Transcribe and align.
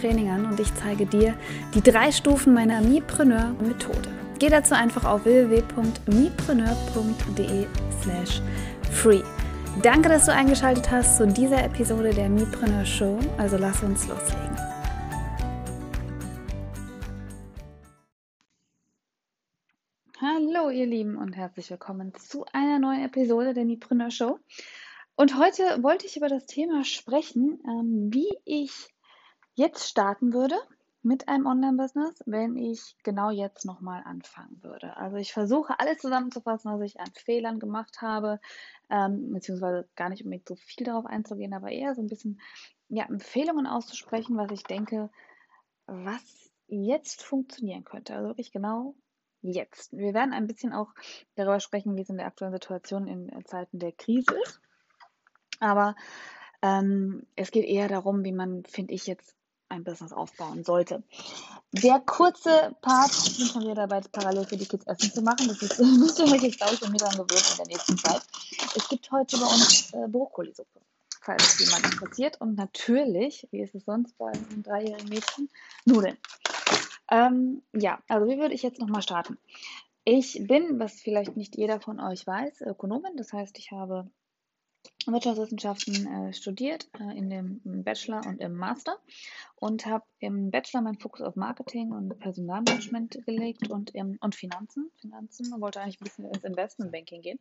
Training 0.00 0.30
an 0.30 0.46
und 0.46 0.58
ich 0.58 0.74
zeige 0.74 1.04
dir 1.04 1.36
die 1.74 1.82
drei 1.82 2.10
Stufen 2.10 2.54
meiner 2.54 2.80
Mipreneur-Methode. 2.80 4.08
Geh 4.38 4.48
dazu 4.48 4.74
einfach 4.74 5.04
auf 5.04 5.26
www.mipreneur.de 5.26 7.66
slash 8.00 8.40
free. 8.90 9.20
Danke, 9.82 10.08
dass 10.08 10.24
du 10.24 10.32
eingeschaltet 10.32 10.90
hast 10.90 11.18
zu 11.18 11.26
dieser 11.26 11.62
Episode 11.62 12.14
der 12.14 12.30
Mipreneur 12.30 12.86
Show. 12.86 13.18
Also 13.36 13.58
lass 13.58 13.82
uns 13.82 14.08
loslegen. 14.08 14.56
Hallo 20.18 20.70
ihr 20.70 20.86
Lieben 20.86 21.16
und 21.16 21.36
herzlich 21.36 21.68
willkommen 21.70 22.14
zu 22.14 22.46
einer 22.52 22.78
neuen 22.78 23.04
Episode 23.04 23.52
der 23.52 23.66
Mipreneur 23.66 24.10
Show. 24.10 24.38
Und 25.16 25.36
heute 25.38 25.82
wollte 25.82 26.06
ich 26.06 26.16
über 26.16 26.28
das 26.28 26.46
Thema 26.46 26.84
sprechen, 26.84 27.60
ähm, 27.66 28.08
wie 28.12 28.30
ich 28.46 28.88
jetzt 29.60 29.86
starten 29.86 30.32
würde 30.32 30.56
mit 31.02 31.28
einem 31.28 31.46
Online-Business, 31.46 32.22
wenn 32.24 32.56
ich 32.56 32.96
genau 33.02 33.30
jetzt 33.30 33.66
nochmal 33.66 34.02
anfangen 34.04 34.58
würde. 34.62 34.96
Also 34.96 35.16
ich 35.16 35.34
versuche 35.34 35.78
alles 35.78 35.98
zusammenzufassen, 35.98 36.72
was 36.72 36.80
ich 36.80 36.98
an 36.98 37.12
Fehlern 37.14 37.58
gemacht 37.58 38.00
habe, 38.00 38.40
ähm, 38.88 39.32
beziehungsweise 39.32 39.86
gar 39.96 40.08
nicht 40.08 40.24
unbedingt 40.24 40.48
so 40.48 40.56
viel 40.56 40.86
darauf 40.86 41.04
einzugehen, 41.04 41.52
aber 41.52 41.70
eher 41.70 41.94
so 41.94 42.00
ein 42.00 42.08
bisschen 42.08 42.40
ja, 42.88 43.04
Empfehlungen 43.04 43.66
auszusprechen, 43.66 44.38
was 44.38 44.50
ich 44.50 44.62
denke, 44.62 45.10
was 45.86 46.50
jetzt 46.66 47.22
funktionieren 47.22 47.84
könnte. 47.84 48.14
Also 48.14 48.28
wirklich 48.28 48.52
genau 48.52 48.94
jetzt. 49.42 49.92
Wir 49.92 50.14
werden 50.14 50.32
ein 50.32 50.46
bisschen 50.46 50.72
auch 50.72 50.88
darüber 51.34 51.60
sprechen, 51.60 51.96
wie 51.96 52.02
es 52.02 52.08
in 52.08 52.16
der 52.16 52.26
aktuellen 52.26 52.54
Situation 52.54 53.06
in 53.06 53.44
Zeiten 53.44 53.78
der 53.78 53.92
Krise 53.92 54.34
ist. 54.42 54.60
Aber 55.60 55.96
ähm, 56.62 57.26
es 57.36 57.50
geht 57.50 57.66
eher 57.66 57.88
darum, 57.88 58.24
wie 58.24 58.32
man, 58.32 58.64
finde 58.64 58.94
ich, 58.94 59.06
jetzt 59.06 59.34
ein 59.70 59.84
Business 59.84 60.12
aufbauen 60.12 60.64
sollte. 60.64 61.02
Der 61.72 62.00
kurze 62.00 62.74
Part, 62.80 63.10
ich 63.26 63.38
bin 63.38 63.46
schon 63.46 63.62
wieder 63.62 63.74
dabei, 63.74 64.00
parallel 64.12 64.44
für 64.44 64.56
die 64.56 64.66
Kids 64.66 64.86
Essen 64.86 65.12
zu 65.12 65.22
machen. 65.22 65.48
Das 65.48 65.62
ist, 65.62 65.78
müsst 65.78 66.18
ihr 66.18 66.24
euch 66.26 66.42
jetzt, 66.42 66.58
glaube 66.58 66.74
ich, 66.74 66.88
mir 66.88 66.98
dran 66.98 67.12
gewöhnen 67.12 67.44
in 67.52 67.56
der 67.58 67.66
nächsten 67.66 67.96
Zeit. 67.98 68.22
Es 68.74 68.88
gibt 68.88 69.10
heute 69.12 69.38
bei 69.38 69.46
uns 69.46 69.92
äh, 69.92 70.08
Brokkolisuppe, 70.08 70.80
falls 71.20 71.58
jemand 71.60 71.84
interessiert. 71.84 72.40
Und 72.40 72.56
natürlich, 72.56 73.46
wie 73.52 73.60
ist 73.60 73.74
es 73.74 73.84
sonst 73.84 74.16
bei 74.18 74.30
einem 74.30 74.62
dreijährigen 74.62 75.08
Mädchen, 75.08 75.48
Nudeln. 75.84 76.16
Ähm, 77.10 77.62
ja, 77.72 78.00
also 78.08 78.28
wie 78.28 78.38
würde 78.38 78.54
ich 78.54 78.62
jetzt 78.62 78.80
nochmal 78.80 79.02
starten? 79.02 79.38
Ich 80.04 80.44
bin, 80.46 80.78
was 80.80 80.94
vielleicht 80.94 81.36
nicht 81.36 81.56
jeder 81.56 81.80
von 81.80 82.00
euch 82.00 82.26
weiß, 82.26 82.62
Ökonomin. 82.62 83.16
Das 83.16 83.32
heißt, 83.32 83.58
ich 83.58 83.70
habe 83.70 84.10
Wirtschaftswissenschaften 85.06 86.06
äh, 86.06 86.32
studiert, 86.32 86.88
äh, 86.98 87.16
in 87.16 87.30
dem 87.30 87.60
Bachelor 87.64 88.26
und 88.26 88.40
im 88.40 88.54
Master 88.54 88.98
und 89.56 89.86
habe 89.86 90.04
im 90.18 90.50
Bachelor 90.50 90.82
meinen 90.82 90.98
Fokus 90.98 91.22
auf 91.22 91.36
Marketing 91.36 91.90
und 91.92 92.18
Personalmanagement 92.18 93.24
gelegt 93.24 93.70
und, 93.70 93.94
im, 93.94 94.18
und 94.20 94.34
Finanzen. 94.34 94.90
Finanzen 95.00 95.60
wollte 95.60 95.80
eigentlich 95.80 96.00
ein 96.00 96.04
bisschen 96.04 96.24
ins 96.26 96.44
Investmentbanking 96.44 97.22
gehen 97.22 97.38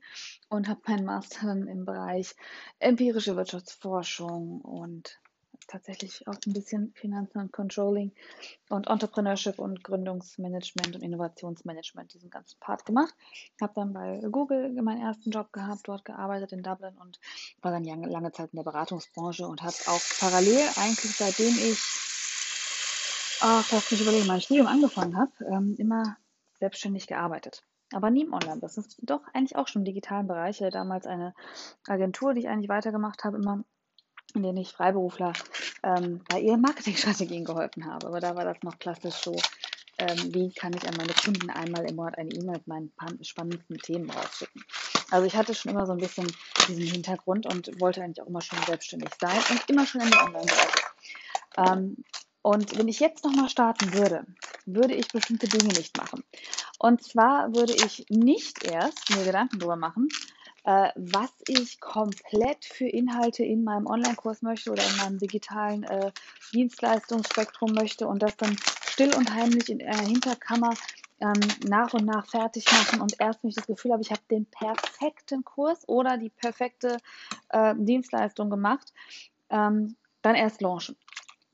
und 0.49 0.67
habe 0.67 0.81
meinen 0.87 1.05
Master 1.05 1.47
dann 1.47 1.67
im 1.67 1.85
Bereich 1.85 2.35
empirische 2.79 3.35
Wirtschaftsforschung 3.35 4.61
und 4.61 5.19
tatsächlich 5.67 6.27
auch 6.27 6.35
ein 6.45 6.53
bisschen 6.53 6.93
Finanzen 6.95 7.39
und 7.39 7.51
Controlling 7.51 8.11
und 8.69 8.87
Entrepreneurship 8.87 9.59
und 9.59 9.83
Gründungsmanagement 9.83 10.95
und 10.95 11.01
Innovationsmanagement, 11.01 12.13
diesen 12.13 12.29
ganzen 12.29 12.59
Part 12.59 12.85
gemacht. 12.85 13.13
Habe 13.61 13.73
dann 13.75 13.93
bei 13.93 14.19
Google 14.31 14.69
meinen 14.81 15.01
ersten 15.01 15.31
Job 15.31 15.51
gehabt, 15.53 15.81
dort 15.87 16.05
gearbeitet 16.05 16.51
in 16.53 16.63
Dublin 16.63 16.97
und 16.97 17.19
war 17.61 17.71
dann 17.71 17.83
lange 17.83 18.31
Zeit 18.31 18.51
in 18.51 18.57
der 18.57 18.63
Beratungsbranche 18.63 19.47
und 19.47 19.61
habe 19.61 19.75
auch 19.87 20.01
parallel 20.19 20.69
eigentlich 20.75 21.15
seitdem 21.15 21.55
ich, 21.55 21.79
ach, 23.41 23.71
lass 23.71 23.91
mich 23.91 24.01
überlegen, 24.01 24.27
mein 24.27 24.41
Studium 24.41 24.67
angefangen 24.67 25.17
habe, 25.17 25.31
ähm, 25.45 25.75
immer 25.77 26.17
selbstständig 26.59 27.07
gearbeitet 27.07 27.63
aber 27.93 28.11
nie 28.11 28.23
im 28.23 28.33
Online-Business. 28.33 28.97
Doch 29.01 29.21
eigentlich 29.33 29.55
auch 29.55 29.67
schon 29.67 29.81
im 29.81 29.85
digitalen 29.85 30.27
Bereich. 30.27 30.63
Damals 30.71 31.07
eine 31.07 31.33
Agentur, 31.87 32.33
die 32.33 32.41
ich 32.41 32.49
eigentlich 32.49 32.69
weitergemacht 32.69 33.23
habe, 33.23 33.37
immer 33.37 33.63
in 34.35 34.43
denen 34.43 34.57
ich 34.57 34.71
Freiberufler 34.71 35.33
ähm, 35.83 36.21
bei 36.27 36.39
ihren 36.39 36.61
Marketingstrategien 36.61 37.45
geholfen 37.45 37.85
habe. 37.85 38.07
Aber 38.07 38.19
da 38.19 38.35
war 38.35 38.45
das 38.45 38.57
noch 38.63 38.77
klassisch 38.79 39.15
so, 39.15 39.35
ähm, 39.97 40.33
wie 40.33 40.51
kann 40.53 40.73
ich 40.73 40.87
an 40.87 40.95
meine 40.97 41.13
Kunden 41.13 41.49
einmal 41.49 41.85
im 41.85 41.95
Monat 41.95 42.17
eine 42.17 42.31
E-Mail 42.31 42.57
mit 42.57 42.67
meinen 42.67 42.91
spannendsten 43.21 43.77
Themen 43.77 44.09
rausschicken. 44.09 44.63
Also 45.11 45.25
ich 45.25 45.35
hatte 45.35 45.53
schon 45.55 45.71
immer 45.71 45.85
so 45.85 45.93
ein 45.93 45.99
bisschen 45.99 46.27
diesen 46.67 46.85
Hintergrund 46.85 47.45
und 47.45 47.79
wollte 47.79 48.03
eigentlich 48.03 48.21
auch 48.21 48.27
immer 48.27 48.41
schon 48.41 48.59
selbstständig 48.65 49.09
sein 49.19 49.39
und 49.49 49.61
immer 49.69 49.85
schon 49.85 50.01
in 50.01 50.09
der 50.11 50.23
Online-Seite. 50.23 50.79
Ähm, 51.57 51.97
und 52.41 52.77
wenn 52.77 52.87
ich 52.87 52.99
jetzt 52.99 53.23
nochmal 53.25 53.49
starten 53.49 53.93
würde, 53.93 54.25
würde 54.65 54.95
ich 54.95 55.07
bestimmte 55.09 55.47
Dinge 55.47 55.73
nicht 55.73 55.97
machen. 55.97 56.23
Und 56.77 57.03
zwar 57.03 57.53
würde 57.53 57.73
ich 57.73 58.05
nicht 58.09 58.63
erst 58.63 59.09
mir 59.09 59.25
Gedanken 59.25 59.59
darüber 59.59 59.75
machen, 59.75 60.07
äh, 60.63 60.89
was 60.95 61.31
ich 61.47 61.79
komplett 61.79 62.65
für 62.65 62.87
Inhalte 62.87 63.43
in 63.43 63.63
meinem 63.63 63.87
Online-Kurs 63.87 64.41
möchte 64.41 64.71
oder 64.71 64.83
in 64.83 64.97
meinem 64.97 65.17
digitalen 65.17 65.83
äh, 65.83 66.11
Dienstleistungsspektrum 66.53 67.73
möchte 67.73 68.07
und 68.07 68.21
das 68.21 68.35
dann 68.37 68.55
still 68.85 69.13
und 69.13 69.33
heimlich 69.33 69.69
in 69.69 69.81
einer 69.81 70.07
Hinterkammer 70.07 70.73
ähm, 71.21 71.39
nach 71.67 71.93
und 71.93 72.05
nach 72.05 72.27
fertig 72.27 72.65
machen 72.71 73.01
und 73.01 73.15
erst 73.19 73.43
wenn 73.43 73.49
ich 73.49 73.55
das 73.55 73.67
Gefühl 73.67 73.91
habe, 73.91 74.01
ich 74.01 74.11
habe 74.11 74.21
den 74.31 74.45
perfekten 74.45 75.43
Kurs 75.43 75.87
oder 75.87 76.17
die 76.17 76.29
perfekte 76.29 76.97
äh, 77.49 77.75
Dienstleistung 77.77 78.49
gemacht, 78.49 78.93
ähm, 79.49 79.95
dann 80.21 80.35
erst 80.35 80.61
launchen. 80.61 80.95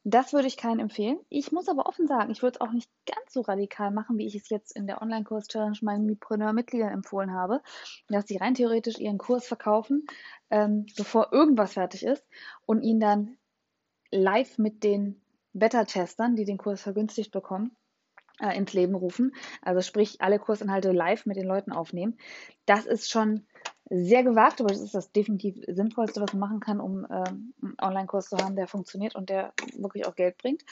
Das 0.08 0.34
würde 0.34 0.48
ich 0.48 0.56
keinen 0.56 0.80
empfehlen. 0.80 1.18
Ich 1.30 1.52
muss 1.52 1.68
aber 1.68 1.88
offen 1.88 2.06
sagen, 2.06 2.30
ich 2.30 2.44
würde 2.44 2.58
es 2.58 2.62
auch 2.62 2.72
nicht 2.72 2.92
ganz 3.08 3.34
so 3.34 3.42
radikal 3.42 3.90
machen, 3.90 4.20
wie 4.20 4.28
ich 4.28 4.36
es 4.36 4.50
jetzt 4.50 4.76
in 4.76 4.86
der 4.86 5.02
Online-Kurs-Challenge 5.02 5.80
meinen 5.82 6.06
Mipreneur-Mitgliedern 6.06 6.94
empfohlen 6.94 7.34
habe, 7.34 7.64
dass 8.08 8.28
sie 8.28 8.38
rein 8.38 8.54
theoretisch 8.54 9.00
ihren 9.00 9.18
Kurs 9.18 9.48
verkaufen, 9.48 10.06
ähm, 10.52 10.86
bevor 10.96 11.34
irgendwas 11.34 11.74
fertig 11.74 12.04
ist 12.04 12.24
und 12.68 12.84
ihn 12.84 13.00
dann 13.00 13.38
live 14.12 14.60
mit 14.60 14.84
den 14.84 15.24
Beta-Testern, 15.54 16.36
die 16.36 16.46
den 16.46 16.60
Kurs 16.60 16.84
vergünstigt 16.84 17.32
bekommen, 17.32 17.76
äh, 18.40 18.56
ins 18.56 18.74
Leben 18.74 18.94
rufen. 18.94 19.34
Also 19.64 19.82
sprich, 19.82 20.22
alle 20.22 20.38
Kursinhalte 20.38 20.92
live 20.92 21.26
mit 21.26 21.38
den 21.38 21.48
Leuten 21.48 21.72
aufnehmen. 21.72 22.20
Das 22.68 22.86
ist 22.86 23.10
schon 23.10 23.48
sehr 23.90 24.24
gewagt, 24.24 24.60
aber 24.60 24.70
das 24.70 24.82
ist 24.82 24.96
das 24.96 25.12
definitiv 25.12 25.58
Sinnvollste, 25.68 26.22
was 26.22 26.34
man 26.34 26.40
machen 26.40 26.60
kann, 26.60 26.80
um 26.80 27.06
ähm, 27.10 27.54
einen 27.62 27.76
Online-Kurs 27.82 28.30
zu 28.30 28.38
haben, 28.38 28.56
der 28.56 28.68
funktioniert 28.68 29.16
und 29.16 29.30
der 29.30 29.54
wirklich 29.78 30.06
auch 30.06 30.16
Geld 30.16 30.38
bringt. 30.38 30.64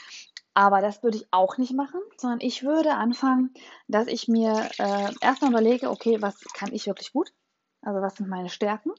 Aber 0.55 0.81
das 0.81 1.01
würde 1.03 1.17
ich 1.17 1.27
auch 1.31 1.57
nicht 1.57 1.73
machen, 1.73 1.99
sondern 2.17 2.39
ich 2.41 2.63
würde 2.63 2.93
anfangen, 2.93 3.53
dass 3.87 4.07
ich 4.07 4.27
mir 4.27 4.69
äh, 4.77 5.11
erstmal 5.21 5.51
überlege, 5.51 5.89
okay, 5.89 6.21
was 6.21 6.39
kann 6.53 6.73
ich 6.73 6.85
wirklich 6.85 7.11
gut? 7.11 7.33
Also 7.81 8.01
was 8.01 8.15
sind 8.15 8.29
meine 8.29 8.49
Stärken 8.49 8.91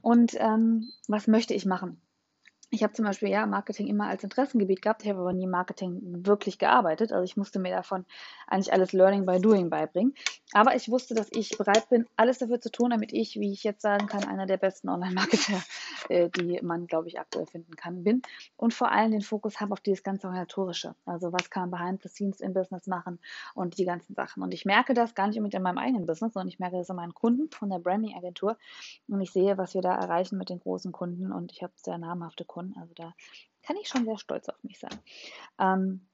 und 0.00 0.34
ähm, 0.38 0.90
was 1.08 1.26
möchte 1.26 1.52
ich 1.52 1.66
machen? 1.66 2.00
Ich 2.74 2.82
habe 2.82 2.92
zum 2.92 3.04
Beispiel 3.04 3.28
ja 3.28 3.46
Marketing 3.46 3.86
immer 3.86 4.08
als 4.08 4.24
Interessengebiet 4.24 4.82
gehabt, 4.82 5.04
ich 5.04 5.08
habe 5.08 5.20
aber 5.20 5.32
nie 5.32 5.46
Marketing 5.46 6.00
wirklich 6.26 6.58
gearbeitet. 6.58 7.12
Also 7.12 7.22
ich 7.22 7.36
musste 7.36 7.60
mir 7.60 7.70
davon 7.70 8.04
eigentlich 8.48 8.72
alles 8.72 8.92
Learning 8.92 9.24
by 9.24 9.40
Doing 9.40 9.70
beibringen. 9.70 10.12
Aber 10.52 10.74
ich 10.74 10.90
wusste, 10.90 11.14
dass 11.14 11.28
ich 11.30 11.56
bereit 11.56 11.88
bin, 11.88 12.04
alles 12.16 12.38
dafür 12.38 12.60
zu 12.60 12.72
tun, 12.72 12.90
damit 12.90 13.12
ich, 13.12 13.38
wie 13.38 13.52
ich 13.52 13.62
jetzt 13.62 13.82
sagen 13.82 14.08
kann, 14.08 14.24
einer 14.24 14.46
der 14.46 14.56
besten 14.56 14.88
Online-Marketer, 14.88 15.62
äh, 16.08 16.28
die 16.30 16.58
man, 16.62 16.88
glaube 16.88 17.06
ich, 17.06 17.20
aktuell 17.20 17.46
finden 17.46 17.76
kann, 17.76 18.02
bin. 18.02 18.22
Und 18.56 18.74
vor 18.74 18.90
allem 18.90 19.12
den 19.12 19.22
Fokus 19.22 19.60
habe 19.60 19.72
auf 19.72 19.80
dieses 19.80 20.02
ganze 20.02 20.26
Organisatorische. 20.26 20.96
Also 21.06 21.32
was 21.32 21.50
kann 21.50 21.70
man 21.70 21.78
behind 21.78 22.02
the 22.02 22.08
scenes 22.08 22.40
im 22.40 22.54
Business 22.54 22.88
machen 22.88 23.20
und 23.54 23.78
die 23.78 23.84
ganzen 23.84 24.14
Sachen. 24.16 24.42
Und 24.42 24.52
ich 24.52 24.64
merke 24.64 24.94
das 24.94 25.14
gar 25.14 25.28
nicht 25.28 25.36
unbedingt 25.36 25.54
in 25.54 25.62
meinem 25.62 25.78
eigenen 25.78 26.06
Business, 26.06 26.32
sondern 26.32 26.48
ich 26.48 26.58
merke 26.58 26.76
das 26.76 26.90
an 26.90 26.96
meinen 26.96 27.14
Kunden 27.14 27.50
von 27.50 27.70
der 27.70 27.78
Branding-Agentur. 27.78 28.56
Und 29.06 29.20
ich 29.20 29.30
sehe, 29.30 29.58
was 29.58 29.74
wir 29.74 29.82
da 29.82 29.94
erreichen 29.94 30.38
mit 30.38 30.48
den 30.48 30.58
großen 30.58 30.90
Kunden. 30.90 31.30
Und 31.30 31.52
ich 31.52 31.62
habe 31.62 31.72
sehr 31.76 31.98
namhafte 31.98 32.44
Kunden 32.44 32.63
schon. 32.64 32.80
Also 32.80 32.94
da 32.94 33.14
kann 33.62 33.76
ich 33.76 33.88
schon 33.88 34.04
sehr 34.04 34.18
stolz 34.18 34.48
auf 34.48 34.62
mich 34.62 34.78
sein. 34.78 34.98
Ähm, 35.58 36.06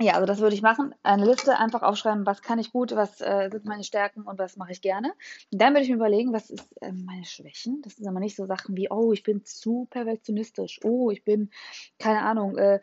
ja, 0.00 0.14
also 0.14 0.26
das 0.26 0.40
würde 0.40 0.54
ich 0.56 0.62
machen. 0.62 0.94
Eine 1.02 1.26
Liste 1.26 1.58
einfach 1.58 1.82
aufschreiben, 1.82 2.26
was 2.26 2.42
kann 2.42 2.58
ich 2.58 2.72
gut, 2.72 2.92
was 2.92 3.20
äh, 3.20 3.48
sind 3.50 3.64
meine 3.64 3.84
Stärken 3.84 4.22
und 4.22 4.38
was 4.38 4.56
mache 4.56 4.72
ich 4.72 4.80
gerne. 4.80 5.14
Und 5.52 5.60
dann 5.60 5.72
würde 5.72 5.82
ich 5.82 5.88
mir 5.88 5.96
überlegen, 5.96 6.32
was 6.32 6.50
ist 6.50 6.66
äh, 6.80 6.92
meine 6.92 7.24
Schwächen. 7.24 7.80
Das 7.82 7.96
sind 7.96 8.08
aber 8.08 8.20
nicht 8.20 8.34
so 8.34 8.46
Sachen 8.46 8.76
wie, 8.76 8.90
oh, 8.90 9.12
ich 9.12 9.22
bin 9.22 9.44
zu 9.44 9.86
perfektionistisch. 9.90 10.80
Oh, 10.82 11.10
ich 11.10 11.22
bin, 11.22 11.50
keine 11.98 12.22
Ahnung, 12.22 12.56
äh, 12.56 12.80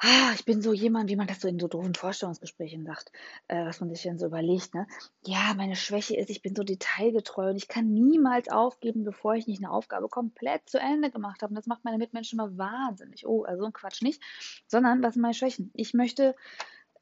ah, 0.00 0.32
ich 0.34 0.44
bin 0.44 0.62
so 0.62 0.72
jemand, 0.72 1.10
wie 1.10 1.16
man 1.16 1.26
das 1.26 1.40
so 1.40 1.48
in 1.48 1.58
so 1.58 1.68
doofen 1.68 1.94
Vorstellungsgesprächen 1.94 2.84
sagt, 2.84 3.12
äh, 3.48 3.64
was 3.64 3.80
man 3.80 3.90
sich 3.90 4.02
dann 4.02 4.18
so 4.18 4.26
überlegt, 4.26 4.74
ne? 4.74 4.86
Ja, 5.24 5.54
meine 5.54 5.76
Schwäche 5.76 6.16
ist, 6.16 6.30
ich 6.30 6.42
bin 6.42 6.54
so 6.54 6.64
detailgetreu 6.64 7.50
und 7.50 7.56
ich 7.56 7.68
kann 7.68 7.92
niemals 7.92 8.48
aufgeben, 8.48 9.04
bevor 9.04 9.34
ich 9.34 9.46
nicht 9.46 9.62
eine 9.62 9.70
Aufgabe 9.70 10.08
komplett 10.08 10.68
zu 10.68 10.78
Ende 10.78 11.10
gemacht 11.10 11.42
habe. 11.42 11.50
Und 11.50 11.56
das 11.56 11.66
macht 11.66 11.84
meine 11.84 11.98
Mitmenschen 11.98 12.38
immer 12.38 12.56
wahnsinnig. 12.56 13.26
Oh, 13.26 13.42
also 13.42 13.60
so 13.60 13.66
ein 13.66 13.72
Quatsch 13.72 14.02
nicht. 14.02 14.22
Sondern, 14.66 15.02
was 15.02 15.14
sind 15.14 15.22
meine 15.22 15.34
Schwächen? 15.34 15.70
Ich 15.74 15.92
möchte 15.92 16.34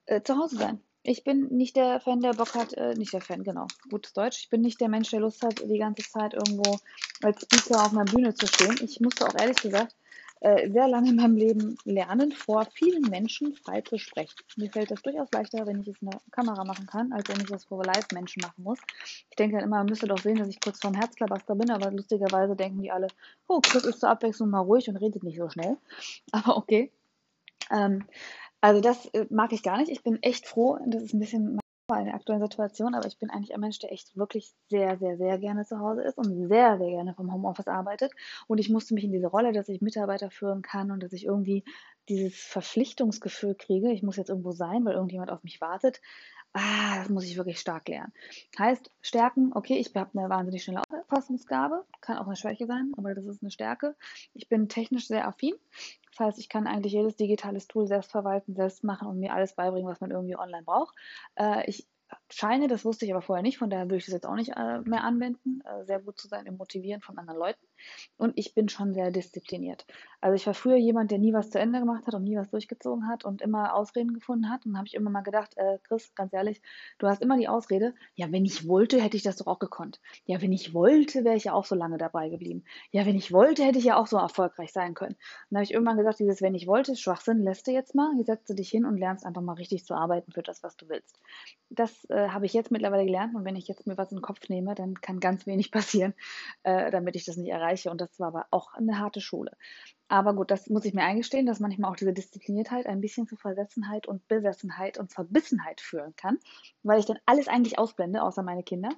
äh, 0.07 0.23
zu 0.23 0.37
Hause 0.37 0.57
sein. 0.57 0.81
Ich 1.05 1.23
bin 1.23 1.47
nicht 1.49 1.77
der 1.77 2.01
Fan, 2.01 2.21
der 2.21 2.35
Bock 2.35 2.55
hat, 2.55 2.75
äh, 2.75 2.95
nicht 2.95 3.13
der 3.13 3.21
Fan, 3.21 3.45
genau, 3.45 3.67
gutes 3.89 4.13
Deutsch. 4.13 4.41
Ich 4.41 4.51
bin 4.51 4.61
nicht 4.61 4.81
der 4.81 4.89
Mensch, 4.89 5.11
der 5.11 5.21
Lust 5.21 5.43
hat, 5.43 5.63
die 5.65 5.79
ganze 5.79 6.03
Zeit 6.03 6.35
irgendwo 6.35 6.79
als 7.23 7.43
Speaker 7.43 7.87
auf 7.87 7.93
einer 7.93 8.05
Bühne 8.05 8.35
zu 8.35 8.47
stehen. 8.47 8.77
Ich 8.83 9.01
musste 9.01 9.27
auch 9.27 9.35
ehrlich 9.39 9.57
gesagt 9.57 9.95
äh, 10.41 10.71
sehr 10.71 10.89
lange 10.89 11.11
in 11.11 11.17
meinem 11.17 11.37
Leben 11.37 11.77
lernen, 11.85 12.33
vor 12.33 12.67
vielen 12.73 13.03
Menschen 13.03 13.55
frei 13.55 13.81
zu 13.81 13.99
sprechen. 13.99 14.37
Mir 14.57 14.71
fällt 14.71 14.91
das 14.91 15.03
durchaus 15.03 15.29
leichter, 15.33 15.67
wenn 15.67 15.81
ich 15.81 15.89
es 15.89 16.01
in 16.01 16.11
der 16.11 16.21
Kamera 16.31 16.65
machen 16.65 16.87
kann, 16.87 17.13
als 17.13 17.29
wenn 17.29 17.41
ich 17.41 17.49
das 17.49 17.65
vor 17.65 17.85
Live-Menschen 17.85 18.43
machen 18.43 18.63
muss. 18.63 18.79
Ich 19.31 19.37
denke 19.37 19.57
dann 19.57 19.65
immer, 19.65 19.79
man 19.79 19.87
müsste 19.87 20.07
doch 20.07 20.19
sehen, 20.19 20.39
dass 20.39 20.49
ich 20.49 20.61
kurz 20.61 20.81
vorm 20.81 20.95
Herzklabaster 20.95 21.55
bin, 21.55 21.71
aber 21.71 21.91
lustigerweise 21.91 22.55
denken 22.55 22.83
die 22.83 22.91
alle, 22.91 23.09
oh, 23.49 23.61
Chris 23.61 23.85
ist 23.85 24.01
zur 24.01 24.11
Abwechslung 24.11 24.51
mal 24.51 24.61
ruhig 24.61 24.89
und 24.89 24.97
redet 24.97 25.23
nicht 25.23 25.39
so 25.39 25.49
schnell. 25.49 25.77
Aber 26.33 26.57
okay. 26.57 26.93
Ähm, 27.71 28.05
also 28.61 28.81
das 28.81 29.07
äh, 29.07 29.27
mag 29.31 29.53
ich 29.53 29.63
gar 29.63 29.79
nicht. 29.79 29.91
Ich 29.91 30.03
bin 30.03 30.23
echt 30.23 30.47
froh, 30.47 30.79
das 30.87 31.03
ist 31.03 31.15
ein 31.15 31.21
bisschen 31.21 31.59
in 31.97 32.05
der 32.05 32.15
aktuellen 32.15 32.43
Situation, 32.43 32.95
aber 32.95 33.07
ich 33.07 33.19
bin 33.19 33.31
eigentlich 33.31 33.55
ein 33.55 33.61
Mensch, 33.61 33.79
der 33.79 33.93
echt 33.93 34.15
wirklich 34.15 34.53
sehr, 34.69 34.99
sehr, 34.99 35.17
sehr 35.17 35.39
gerne 35.39 35.65
zu 35.65 35.79
Hause 35.79 36.03
ist 36.03 36.19
und 36.19 36.49
sehr, 36.49 36.77
sehr 36.77 36.91
gerne 36.91 37.15
vom 37.15 37.33
Homeoffice 37.33 37.67
arbeitet. 37.67 38.13
Und 38.47 38.59
ich 38.59 38.69
musste 38.69 38.93
mich 38.93 39.05
in 39.05 39.13
diese 39.13 39.29
Rolle, 39.29 39.53
dass 39.53 39.71
ich 39.71 39.81
Mitarbeiter 39.81 40.31
führen 40.31 40.61
kann 40.61 40.91
und 40.91 41.03
dass 41.03 41.15
ich 41.15 41.25
irgendwie 41.25 41.65
dieses 42.11 42.37
Verpflichtungsgefühl 42.37 43.55
kriege, 43.55 43.91
ich 43.91 44.03
muss 44.03 44.17
jetzt 44.17 44.29
irgendwo 44.29 44.53
sein, 44.53 44.85
weil 44.85 44.95
irgendjemand 44.95 45.31
auf 45.31 45.43
mich 45.43 45.61
wartet, 45.63 46.01
ah, 46.53 46.99
das 46.99 47.09
muss 47.09 47.25
ich 47.25 47.37
wirklich 47.37 47.61
stark 47.61 47.89
lernen. 47.89 48.13
Heißt, 48.59 48.91
Stärken, 49.01 49.53
okay, 49.55 49.77
ich 49.79 49.95
habe 49.95 50.19
eine 50.19 50.29
wahnsinnig 50.29 50.65
schnelle 50.65 50.83
Auffassungsgabe, 50.91 51.85
kann 52.01 52.19
auch 52.19 52.27
eine 52.27 52.37
Schwäche 52.37 52.67
sein, 52.67 52.93
aber 52.97 53.15
das 53.15 53.25
ist 53.27 53.43
eine 53.43 53.51
Stärke. 53.51 53.97
Ich 54.35 54.49
bin 54.49 54.69
technisch 54.69 55.07
sehr 55.07 55.27
affin. 55.27 55.55
Das 56.11 56.27
heißt, 56.27 56.39
ich 56.39 56.49
kann 56.49 56.67
eigentlich 56.67 56.93
jedes 56.95 57.17
digitales 57.17 57.69
Tool 57.69 57.87
selbst 57.87 58.11
verwalten, 58.11 58.55
selbst 58.55 58.85
machen 58.85 59.09
und 59.09 59.19
mir 59.19 59.33
alles 59.33 59.55
beibringen, 59.55 59.89
was 59.89 60.01
man 60.01 60.11
irgendwie 60.11 60.37
online 60.37 60.65
braucht. 60.65 60.95
Äh, 61.37 61.69
ich 61.69 61.87
scheine, 62.31 62.69
das 62.69 62.85
wusste 62.85 63.05
ich 63.05 63.13
aber 63.13 63.23
vorher 63.23 63.43
nicht, 63.43 63.59
von 63.59 63.71
daher 63.71 63.87
würde 63.87 63.97
ich 63.97 64.05
das 64.05 64.15
jetzt 64.15 64.27
auch 64.27 64.35
nicht 64.35 64.51
äh, 64.57 64.81
mehr 64.81 65.05
anwenden, 65.05 65.63
äh, 65.65 65.85
sehr 65.85 66.01
gut 66.01 66.19
zu 66.19 66.29
sein 66.29 66.47
im 66.47 66.57
Motivieren 66.57 67.01
von 67.01 67.19
anderen 67.19 67.39
Leuten. 67.39 67.61
Und 68.17 68.37
ich 68.37 68.55
bin 68.55 68.69
schon 68.69 68.93
sehr 68.93 69.11
diszipliniert. 69.11 69.87
Also 70.21 70.35
ich 70.35 70.47
war 70.47 70.55
früher 70.55 70.77
jemand, 70.77 71.11
der 71.11 71.19
nie 71.19 71.33
was 71.33 71.51
zu 71.51 71.59
Ende 71.59 71.79
gemacht 71.79 72.07
hat 72.07 72.15
und 72.15 72.25
nie 72.25 72.37
was 72.37 72.51
durchgezogen 72.51 73.09
hat 73.09 73.25
und 73.25 73.41
immer 73.41 73.75
Ausreden 73.75 74.15
gefunden 74.15 74.51
hat. 74.51 74.67
Und 74.67 74.73
dann 74.73 74.79
habe 74.79 74.89
ich 74.89 74.95
immer 74.95 75.11
mal 75.11 75.23
gedacht, 75.23 75.57
äh, 75.57 75.79
Chris, 75.85 76.15
ganz 76.15 76.33
ehrlich, 76.33 76.61
du 76.99 77.07
hast 77.07 77.23
immer 77.23 77.37
die 77.37 77.49
Ausrede, 77.49 77.95
ja, 78.15 78.31
wenn 78.33 78.45
ich 78.45 78.67
wollte, 78.67 79.01
hätte 79.01 79.17
ich 79.17 79.23
das 79.23 79.37
doch 79.37 79.47
auch 79.47 79.59
gekonnt. 79.59 80.01
Ja, 80.27 80.43
wenn 80.43 80.53
ich 80.53 80.75
wollte, 80.75 81.25
wäre 81.25 81.37
ich 81.37 81.45
ja 81.45 81.53
auch 81.53 81.65
so 81.65 81.75
lange 81.75 81.99
dabei 81.99 82.29
geblieben. 82.29 82.65
Ja, 82.91 83.07
wenn 83.07 83.17
ich 83.17 83.33
wollte, 83.33 83.65
hätte 83.65 83.79
ich 83.79 83.85
ja 83.85 83.97
auch 83.97 84.07
so 84.07 84.17
erfolgreich 84.17 84.73
sein 84.73 84.95
können. 84.95 85.15
Und 85.15 85.19
dann 85.51 85.59
habe 85.59 85.65
ich 85.65 85.73
irgendwann 85.73 85.97
gesagt, 85.97 86.19
dieses 86.19 86.43
wenn 86.43 86.55
ich 86.55 86.67
wollte, 86.67 86.97
Schwachsinn, 86.97 87.43
lässt 87.43 87.67
du 87.67 87.71
jetzt 87.71 87.95
mal, 87.95 88.11
setzt 88.25 88.51
du 88.51 88.55
dich 88.55 88.71
hin 88.71 88.85
und 88.85 88.99
lernst 88.99 89.25
einfach 89.25 89.43
mal 89.43 89.55
richtig 89.55 89.85
zu 89.85 89.95
arbeiten 89.95 90.33
für 90.33 90.43
das, 90.43 90.63
was 90.63 90.77
du 90.77 90.89
willst. 90.89 91.19
Das 91.71 92.05
äh, 92.07 92.18
habe 92.33 92.47
ich 92.47 92.53
jetzt 92.53 92.71
mittlerweile 92.71 93.05
gelernt 93.05 93.35
und 93.35 93.45
wenn 93.45 93.57
ich 93.57 93.69
jetzt 93.69 93.87
mir 93.87 93.97
was 93.97 94.11
in 94.11 94.19
den 94.19 94.23
Kopf 94.23 94.49
nehme, 94.49 94.75
dann 94.75 95.01
kann 95.01 95.21
ganz 95.21 95.47
wenig 95.47 95.71
passieren, 95.73 96.15
äh, 96.63 96.91
damit 96.91 97.17
ich 97.17 97.25
das 97.25 97.37
nicht 97.37 97.51
erreiche. 97.51 97.91
Und 97.91 98.01
das 98.01 98.19
war 98.19 98.29
aber 98.29 98.47
auch 98.51 98.75
eine 98.75 98.99
harte 98.99 99.21
Schule. 99.21 99.53
Aber 100.11 100.35
gut, 100.35 100.51
das 100.51 100.71
muss 100.71 100.87
ich 100.87 100.95
mir 100.95 101.03
eingestehen, 101.03 101.45
dass 101.45 101.61
manchmal 101.61 101.91
auch 101.91 101.97
diese 101.97 102.15
Diszipliniertheit 102.15 102.87
ein 102.87 103.03
bisschen 103.03 103.27
zu 103.27 103.37
Versessenheit 103.37 104.09
und 104.09 104.27
Besessenheit 104.27 104.97
und 104.99 105.13
Verbissenheit 105.13 105.83
führen 105.83 106.17
kann, 106.17 106.39
weil 106.83 106.99
ich 106.99 107.05
dann 107.05 107.19
alles 107.27 107.47
eigentlich 107.47 107.79
ausblende, 107.79 108.23
außer 108.23 108.43
meine 108.43 108.63
Kinder. 108.63 108.89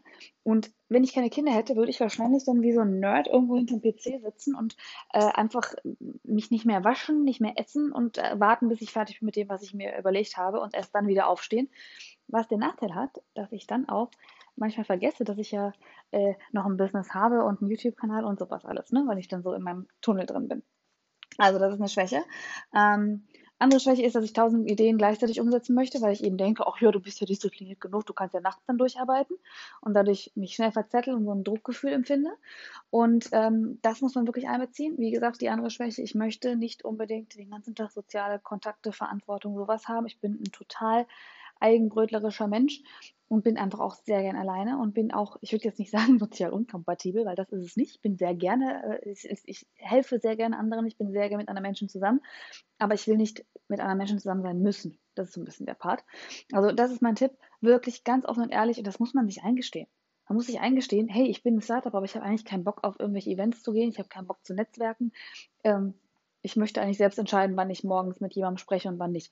Und 0.45 0.71
wenn 0.89 1.03
ich 1.03 1.12
keine 1.12 1.29
Kinder 1.29 1.53
hätte, 1.53 1.75
würde 1.75 1.91
ich 1.91 1.99
wahrscheinlich 1.99 2.45
dann 2.45 2.62
wie 2.62 2.73
so 2.73 2.83
ein 2.83 3.01
Nerd 3.01 3.27
irgendwo 3.27 3.57
hinter 3.57 3.77
dem 3.77 3.83
PC 3.83 4.23
sitzen 4.23 4.55
und 4.55 4.77
äh, 5.12 5.19
einfach 5.19 5.75
mich 6.23 6.53
nicht 6.53 6.65
mehr 6.65 6.85
waschen, 6.85 7.25
nicht 7.25 7.41
mehr 7.41 7.55
essen 7.57 7.91
und 7.91 8.19
äh, 8.19 8.39
warten, 8.39 8.69
bis 8.69 8.81
ich 8.81 8.93
fertig 8.93 9.19
bin 9.19 9.27
mit 9.27 9.37
dem, 9.37 9.49
was 9.49 9.62
ich 9.62 9.75
mir 9.75 9.99
überlegt 9.99 10.37
habe 10.37 10.61
und 10.61 10.75
erst 10.75 10.95
dann 10.95 11.09
wieder 11.09 11.27
aufstehen. 11.27 11.69
Was 12.29 12.47
den 12.47 12.61
Nachteil 12.61 12.95
hat, 12.95 13.21
dass 13.35 13.51
ich 13.51 13.67
dann 13.67 13.89
auch 13.89 14.12
manchmal 14.55 14.85
vergesse, 14.85 15.25
dass 15.25 15.39
ich 15.39 15.51
ja 15.51 15.73
äh, 16.12 16.35
noch 16.53 16.67
ein 16.67 16.77
Business 16.77 17.15
habe 17.15 17.45
und 17.45 17.61
einen 17.61 17.71
YouTube-Kanal 17.71 18.25
und 18.25 18.39
sowas 18.39 18.65
alles, 18.65 18.93
ne? 18.93 19.05
weil 19.09 19.19
ich 19.19 19.27
dann 19.27 19.43
so 19.43 19.53
in 19.53 19.62
meinem 19.62 19.89
Tunnel 20.01 20.27
drin 20.27 20.47
bin. 20.47 20.62
Also 21.38 21.59
das 21.59 21.75
ist 21.75 21.81
eine 21.81 21.88
Schwäche. 21.88 22.25
Ähm, 22.75 23.23
andere 23.61 23.79
Schwäche 23.79 24.03
ist, 24.03 24.17
dass 24.17 24.25
ich 24.25 24.32
tausend 24.32 24.71
Ideen 24.71 24.97
gleichzeitig 24.97 25.38
umsetzen 25.38 25.75
möchte, 25.75 26.00
weil 26.00 26.15
ich 26.15 26.25
eben 26.25 26.38
denke, 26.38 26.67
ach 26.67 26.81
ja, 26.81 26.91
du 26.91 26.99
bist 26.99 27.21
ja 27.21 27.27
diszipliniert 27.27 27.79
genug, 27.79 28.06
du 28.06 28.15
kannst 28.15 28.32
ja 28.32 28.41
nachts 28.41 28.65
dann 28.67 28.79
durcharbeiten 28.79 29.37
und 29.82 29.93
dadurch 29.93 30.32
mich 30.35 30.55
schnell 30.55 30.73
verzetteln 30.73 31.19
und 31.19 31.27
so 31.27 31.32
ein 31.32 31.44
Druckgefühl 31.44 31.93
empfinde. 31.93 32.31
Und 32.88 33.29
ähm, 33.32 33.79
das 33.82 34.00
muss 34.00 34.15
man 34.15 34.27
wirklich 34.27 34.49
einbeziehen. 34.49 34.97
Wie 34.97 35.11
gesagt, 35.11 35.43
die 35.43 35.50
andere 35.50 35.69
Schwäche, 35.71 36.00
ich 36.00 36.15
möchte 36.15 36.56
nicht 36.56 36.87
unbedingt 36.87 37.37
den 37.37 37.50
ganzen 37.50 37.75
Tag 37.75 37.91
soziale 37.91 38.38
Kontakte, 38.38 38.93
Verantwortung, 38.93 39.55
sowas 39.56 39.88
haben. 39.88 40.06
Ich 40.06 40.19
bin 40.19 40.41
ein 40.41 40.53
total 40.53 41.05
eigenbrötlerischer 41.61 42.49
Mensch 42.49 42.83
und 43.29 43.45
bin 43.45 43.57
einfach 43.57 43.79
auch 43.79 43.95
sehr 43.95 44.23
gern 44.23 44.37
alleine 44.37 44.79
und 44.79 44.93
bin 44.93 45.12
auch, 45.12 45.37
ich 45.41 45.53
würde 45.53 45.65
jetzt 45.65 45.79
nicht 45.79 45.91
sagen 45.93 46.19
sozial 46.19 46.53
unkompatibel, 46.53 47.25
weil 47.25 47.37
das 47.37 47.51
ist 47.51 47.65
es 47.65 47.77
nicht. 47.77 47.95
Ich 47.95 48.01
bin 48.03 48.17
sehr 48.17 48.35
gerne, 48.35 49.01
äh, 49.03 49.11
ich, 49.11 49.25
ich, 49.45 49.67
helfe 49.77 50.19
sehr 50.19 50.37
gerne 50.37 50.59
anderen, 50.59 50.87
ich 50.87 50.99
bin 50.99 51.12
sehr 51.12 51.29
gerne 51.29 51.43
mit 51.43 51.49
anderen 51.49 51.62
Menschen 51.62 51.89
zusammen, 51.89 52.21
aber 52.79 52.95
ich 52.95 53.07
will 53.07 53.17
nicht 53.17 53.45
mit 53.69 53.81
anderen 53.81 53.99
Menschen 53.99 54.19
zusammen 54.19 54.43
sein 54.43 54.61
müssen. 54.61 54.99
Das 55.15 55.29
ist 55.29 55.35
so 55.35 55.41
ein 55.41 55.45
bisschen 55.45 55.67
der 55.67 55.75
Part. 55.75 56.05
Also 56.53 56.73
das 56.73 56.91
ist 56.91 57.03
mein 57.03 57.15
Tipp, 57.15 57.33
wirklich 57.61 58.03
ganz 58.03 58.27
offen 58.27 58.43
und 58.43 58.51
ehrlich 58.51 58.79
und 58.79 58.87
das 58.87 58.99
muss 58.99 59.15
man 59.15 59.29
sich 59.29 59.45
eingestehen. 59.45 59.87
Man 60.29 60.37
muss 60.37 60.47
sich 60.47 60.61
eingestehen, 60.61 61.09
hey, 61.09 61.27
ich 61.27 61.43
bin 61.43 61.57
ein 61.57 61.62
Startup, 61.62 61.95
aber 61.95 62.05
ich 62.05 62.15
habe 62.15 62.25
eigentlich 62.25 62.45
keinen 62.45 62.65
Bock 62.65 62.85
auf 62.85 62.99
irgendwelche 62.99 63.31
Events 63.31 63.62
zu 63.62 63.73
gehen, 63.73 63.91
ich 63.91 63.99
habe 63.99 64.09
keinen 64.09 64.27
Bock 64.27 64.45
zu 64.45 64.55
netzwerken. 64.55 65.12
Ähm, 65.65 65.95
ich 66.43 66.57
möchte 66.57 66.81
eigentlich 66.81 66.99
selbst 66.99 67.19
entscheiden, 67.19 67.57
wann 67.57 67.71
ich 67.71 67.85
morgens 67.85 68.21
mit 68.21 68.35
jemandem 68.35 68.59
spreche 68.59 68.89
und 68.89 68.99
wann 68.99 69.12
nicht. 69.12 69.31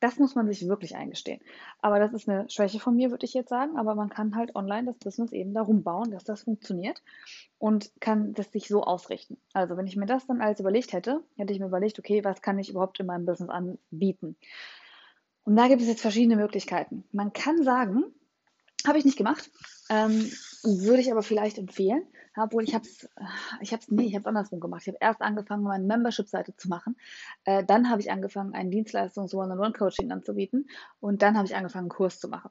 Das 0.00 0.18
muss 0.18 0.34
man 0.34 0.46
sich 0.46 0.66
wirklich 0.68 0.94
eingestehen. 0.96 1.40
Aber 1.80 1.98
das 1.98 2.12
ist 2.12 2.28
eine 2.28 2.48
Schwäche 2.48 2.78
von 2.78 2.94
mir, 2.94 3.10
würde 3.10 3.24
ich 3.24 3.34
jetzt 3.34 3.48
sagen. 3.48 3.76
Aber 3.76 3.94
man 3.94 4.08
kann 4.08 4.36
halt 4.36 4.54
online 4.54 4.86
das 4.86 4.98
Business 4.98 5.32
eben 5.32 5.54
darum 5.54 5.82
bauen, 5.82 6.10
dass 6.10 6.24
das 6.24 6.42
funktioniert 6.42 7.02
und 7.58 7.90
kann 8.00 8.32
das 8.34 8.52
sich 8.52 8.68
so 8.68 8.84
ausrichten. 8.84 9.38
Also 9.52 9.76
wenn 9.76 9.86
ich 9.86 9.96
mir 9.96 10.06
das 10.06 10.26
dann 10.26 10.40
alles 10.40 10.60
überlegt 10.60 10.92
hätte, 10.92 11.22
hätte 11.36 11.52
ich 11.52 11.58
mir 11.58 11.66
überlegt, 11.66 11.98
okay, 11.98 12.24
was 12.24 12.42
kann 12.42 12.58
ich 12.58 12.70
überhaupt 12.70 13.00
in 13.00 13.06
meinem 13.06 13.26
Business 13.26 13.50
anbieten? 13.50 14.36
Und 15.44 15.56
da 15.56 15.66
gibt 15.66 15.80
es 15.80 15.88
jetzt 15.88 16.02
verschiedene 16.02 16.36
Möglichkeiten. 16.36 17.04
Man 17.10 17.32
kann 17.32 17.62
sagen, 17.64 18.04
habe 18.86 18.98
ich 18.98 19.04
nicht 19.04 19.18
gemacht, 19.18 19.50
ähm, 19.90 20.30
würde 20.62 21.00
ich 21.00 21.10
aber 21.10 21.22
vielleicht 21.22 21.58
empfehlen, 21.58 22.02
obwohl 22.36 22.62
ich 22.64 22.74
habe 22.74 22.84
es, 22.84 23.08
ich 23.60 23.72
habe 23.72 23.82
es, 23.82 23.90
nee, 23.90 24.04
ich 24.04 24.14
habe 24.14 24.20
es 24.20 24.26
andersrum 24.26 24.60
gemacht. 24.60 24.82
Ich 24.82 24.88
habe 24.88 24.98
erst 25.00 25.20
angefangen, 25.22 25.62
meine 25.64 25.84
Membership-Seite 25.84 26.54
zu 26.56 26.68
machen. 26.68 26.96
Äh, 27.44 27.64
dann 27.64 27.90
habe 27.90 28.00
ich 28.00 28.10
angefangen, 28.10 28.54
ein 28.54 28.70
Dienstleistungs-One-on-One-Coaching 28.70 30.12
anzubieten. 30.12 30.68
Und 31.00 31.22
dann 31.22 31.36
habe 31.36 31.46
ich 31.46 31.56
angefangen, 31.56 31.84
einen 31.84 31.90
Kurs 31.90 32.20
zu 32.20 32.28
machen 32.28 32.50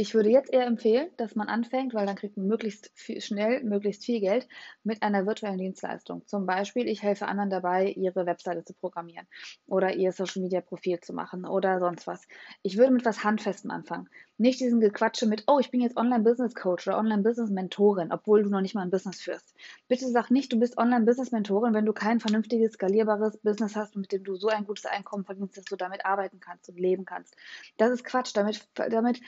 ich 0.00 0.14
würde 0.14 0.30
jetzt 0.30 0.52
eher 0.52 0.64
empfehlen, 0.64 1.10
dass 1.16 1.34
man 1.34 1.48
anfängt, 1.48 1.92
weil 1.92 2.06
dann 2.06 2.14
kriegt 2.14 2.36
man 2.36 2.46
möglichst 2.46 2.92
viel, 2.94 3.20
schnell 3.20 3.64
möglichst 3.64 4.04
viel 4.04 4.20
Geld 4.20 4.48
mit 4.84 5.02
einer 5.02 5.26
virtuellen 5.26 5.58
Dienstleistung. 5.58 6.24
Zum 6.24 6.46
Beispiel, 6.46 6.86
ich 6.86 7.02
helfe 7.02 7.26
anderen 7.26 7.50
dabei, 7.50 7.88
ihre 7.88 8.24
Webseite 8.24 8.64
zu 8.64 8.74
programmieren 8.74 9.26
oder 9.66 9.96
ihr 9.96 10.12
Social 10.12 10.40
Media 10.40 10.60
Profil 10.60 11.00
zu 11.00 11.12
machen 11.12 11.44
oder 11.44 11.80
sonst 11.80 12.06
was. 12.06 12.28
Ich 12.62 12.78
würde 12.78 12.92
mit 12.92 13.04
was 13.04 13.24
Handfestem 13.24 13.72
anfangen. 13.72 14.08
Nicht 14.40 14.60
diesen 14.60 14.78
Gequatsche 14.78 15.26
mit, 15.26 15.42
oh, 15.48 15.58
ich 15.58 15.72
bin 15.72 15.80
jetzt 15.80 15.96
Online 15.96 16.22
Business 16.22 16.54
Coach 16.54 16.86
oder 16.86 16.96
Online 16.96 17.24
Business 17.24 17.50
Mentorin, 17.50 18.12
obwohl 18.12 18.44
du 18.44 18.50
noch 18.50 18.60
nicht 18.60 18.76
mal 18.76 18.82
ein 18.82 18.90
Business 18.90 19.20
führst. 19.20 19.52
Bitte 19.88 20.06
sag 20.06 20.30
nicht, 20.30 20.52
du 20.52 20.60
bist 20.60 20.78
Online 20.78 21.04
Business 21.06 21.32
Mentorin, 21.32 21.74
wenn 21.74 21.86
du 21.86 21.92
kein 21.92 22.20
vernünftiges, 22.20 22.74
skalierbares 22.74 23.38
Business 23.38 23.74
hast, 23.74 23.96
mit 23.96 24.12
dem 24.12 24.22
du 24.22 24.36
so 24.36 24.46
ein 24.46 24.64
gutes 24.64 24.86
Einkommen 24.86 25.24
verdienst, 25.24 25.56
dass 25.56 25.64
du 25.64 25.74
damit 25.74 26.06
arbeiten 26.06 26.38
kannst 26.38 26.68
und 26.68 26.78
leben 26.78 27.04
kannst. 27.04 27.34
Das 27.78 27.90
ist 27.90 28.04
Quatsch. 28.04 28.30
Damit, 28.36 28.68
damit 28.76 29.20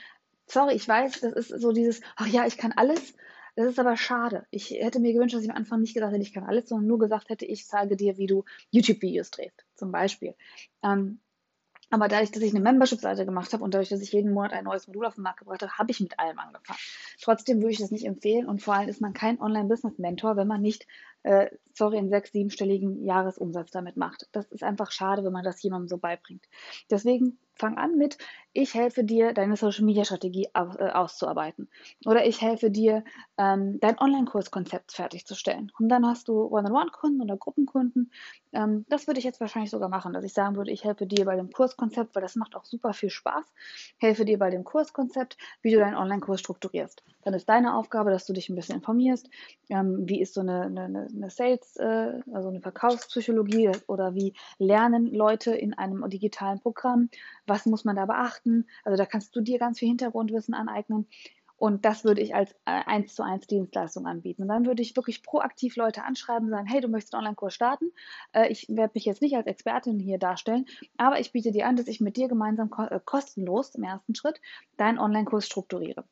sorry, 0.50 0.74
ich 0.74 0.86
weiß, 0.86 1.20
das 1.20 1.32
ist 1.32 1.60
so 1.60 1.72
dieses, 1.72 2.00
ach 2.16 2.26
ja, 2.26 2.46
ich 2.46 2.56
kann 2.56 2.72
alles. 2.72 3.14
Das 3.56 3.66
ist 3.66 3.78
aber 3.78 3.96
schade. 3.96 4.46
Ich 4.50 4.70
hätte 4.70 5.00
mir 5.00 5.12
gewünscht, 5.12 5.34
dass 5.34 5.42
ich 5.42 5.50
am 5.50 5.56
Anfang 5.56 5.80
nicht 5.80 5.94
gesagt 5.94 6.12
hätte, 6.12 6.22
ich 6.22 6.32
kann 6.32 6.44
alles, 6.44 6.68
sondern 6.68 6.86
nur 6.86 6.98
gesagt 6.98 7.28
hätte, 7.30 7.44
ich 7.44 7.66
zeige 7.66 7.96
dir, 7.96 8.16
wie 8.16 8.26
du 8.26 8.44
YouTube-Videos 8.70 9.30
drehst, 9.30 9.64
zum 9.74 9.90
Beispiel. 9.90 10.34
Ähm, 10.82 11.20
aber 11.90 12.06
dadurch, 12.06 12.30
dass 12.30 12.42
ich 12.42 12.54
eine 12.54 12.60
Membership-Seite 12.60 13.26
gemacht 13.26 13.52
habe 13.52 13.64
und 13.64 13.74
dadurch, 13.74 13.88
dass 13.88 14.00
ich 14.00 14.12
jeden 14.12 14.32
Monat 14.32 14.52
ein 14.52 14.64
neues 14.64 14.86
Modul 14.86 15.06
auf 15.06 15.16
den 15.16 15.24
Markt 15.24 15.40
gebracht 15.40 15.62
habe, 15.62 15.76
habe 15.76 15.90
ich 15.90 15.98
mit 15.98 16.18
allem 16.20 16.38
angefangen. 16.38 16.78
Trotzdem 17.20 17.58
würde 17.58 17.72
ich 17.72 17.78
das 17.78 17.90
nicht 17.90 18.06
empfehlen 18.06 18.46
und 18.46 18.62
vor 18.62 18.74
allem 18.74 18.88
ist 18.88 19.00
man 19.00 19.12
kein 19.12 19.40
Online-Business-Mentor, 19.40 20.36
wenn 20.36 20.46
man 20.46 20.62
nicht 20.62 20.86
äh, 21.22 21.50
sorry, 21.74 21.98
einen 21.98 22.10
sechs-, 22.10 22.32
siebenstelligen 22.32 23.04
Jahresumsatz 23.04 23.70
damit 23.70 23.96
macht. 23.96 24.28
Das 24.32 24.50
ist 24.52 24.62
einfach 24.62 24.90
schade, 24.90 25.24
wenn 25.24 25.32
man 25.32 25.44
das 25.44 25.62
jemandem 25.62 25.88
so 25.88 25.98
beibringt. 25.98 26.44
Deswegen 26.90 27.38
fang 27.54 27.76
an 27.76 27.96
mit, 27.96 28.16
ich 28.52 28.74
helfe 28.74 29.04
dir, 29.04 29.32
deine 29.32 29.56
Social 29.56 29.84
Media 29.84 30.04
Strategie 30.04 30.48
aus, 30.54 30.76
äh, 30.76 30.90
auszuarbeiten. 30.90 31.68
Oder 32.06 32.26
ich 32.26 32.40
helfe 32.40 32.70
dir, 32.70 33.04
ähm, 33.38 33.78
dein 33.80 33.98
Online-Kurskonzept 33.98 34.92
fertigzustellen. 34.92 35.70
Und 35.78 35.88
dann 35.88 36.06
hast 36.06 36.28
du 36.28 36.46
One-on-One-Kunden 36.46 37.20
oder 37.20 37.36
Gruppenkunden. 37.36 38.10
Ähm, 38.52 38.86
das 38.88 39.06
würde 39.06 39.18
ich 39.18 39.24
jetzt 39.24 39.40
wahrscheinlich 39.40 39.70
sogar 39.70 39.88
machen, 39.88 40.12
dass 40.12 40.24
ich 40.24 40.32
sagen 40.32 40.56
würde, 40.56 40.72
ich 40.72 40.84
helfe 40.84 41.06
dir 41.06 41.24
bei 41.26 41.36
dem 41.36 41.52
Kurskonzept, 41.52 42.14
weil 42.14 42.22
das 42.22 42.34
macht 42.34 42.56
auch 42.56 42.64
super 42.64 42.92
viel 42.92 43.10
Spaß. 43.10 43.44
Helfe 43.98 44.24
dir 44.24 44.38
bei 44.38 44.50
dem 44.50 44.64
Kurskonzept, 44.64 45.36
wie 45.62 45.70
du 45.70 45.78
deinen 45.78 45.96
Online-Kurs 45.96 46.40
strukturierst. 46.40 47.04
Dann 47.22 47.34
ist 47.34 47.48
deine 47.48 47.76
Aufgabe, 47.76 48.10
dass 48.10 48.24
du 48.24 48.32
dich 48.32 48.48
ein 48.48 48.56
bisschen 48.56 48.76
informierst. 48.76 49.28
Ähm, 49.68 50.08
wie 50.08 50.20
ist 50.20 50.34
so 50.34 50.40
eine, 50.40 50.62
eine, 50.62 50.84
eine 50.84 51.09
Sales, 51.28 51.76
äh, 51.76 52.20
also 52.32 52.48
eine 52.48 52.60
Verkaufspsychologie 52.60 53.70
oder 53.86 54.14
wie 54.14 54.34
lernen 54.58 55.06
Leute 55.06 55.54
in 55.54 55.74
einem 55.74 56.08
digitalen 56.08 56.60
Programm? 56.60 57.10
Was 57.46 57.66
muss 57.66 57.84
man 57.84 57.96
da 57.96 58.06
beachten? 58.06 58.66
Also 58.84 58.96
da 58.96 59.06
kannst 59.06 59.34
du 59.36 59.40
dir 59.40 59.58
ganz 59.58 59.78
viel 59.78 59.88
Hintergrundwissen 59.88 60.54
aneignen. 60.54 61.06
Und 61.56 61.84
das 61.84 62.04
würde 62.04 62.22
ich 62.22 62.34
als 62.34 62.52
äh, 62.64 62.82
eins 62.86 63.14
zu 63.14 63.22
eins 63.22 63.46
Dienstleistung 63.46 64.06
anbieten. 64.06 64.42
Und 64.42 64.48
dann 64.48 64.64
würde 64.64 64.80
ich 64.80 64.96
wirklich 64.96 65.22
proaktiv 65.22 65.76
Leute 65.76 66.04
anschreiben 66.04 66.46
und 66.46 66.52
sagen, 66.52 66.66
hey, 66.66 66.80
du 66.80 66.88
möchtest 66.88 67.14
einen 67.14 67.24
Online-Kurs 67.24 67.52
starten. 67.52 67.92
Äh, 68.32 68.50
ich 68.50 68.66
werde 68.70 68.92
mich 68.94 69.04
jetzt 69.04 69.20
nicht 69.20 69.36
als 69.36 69.46
Expertin 69.46 69.98
hier 69.98 70.16
darstellen, 70.16 70.64
aber 70.96 71.20
ich 71.20 71.32
biete 71.32 71.52
dir 71.52 71.66
an, 71.66 71.76
dass 71.76 71.86
ich 71.86 72.00
mit 72.00 72.16
dir 72.16 72.28
gemeinsam 72.28 72.70
kostenlos 73.04 73.74
im 73.74 73.82
ersten 73.82 74.14
Schritt 74.14 74.40
deinen 74.78 74.98
Online-Kurs 74.98 75.44
strukturiere 75.44 76.04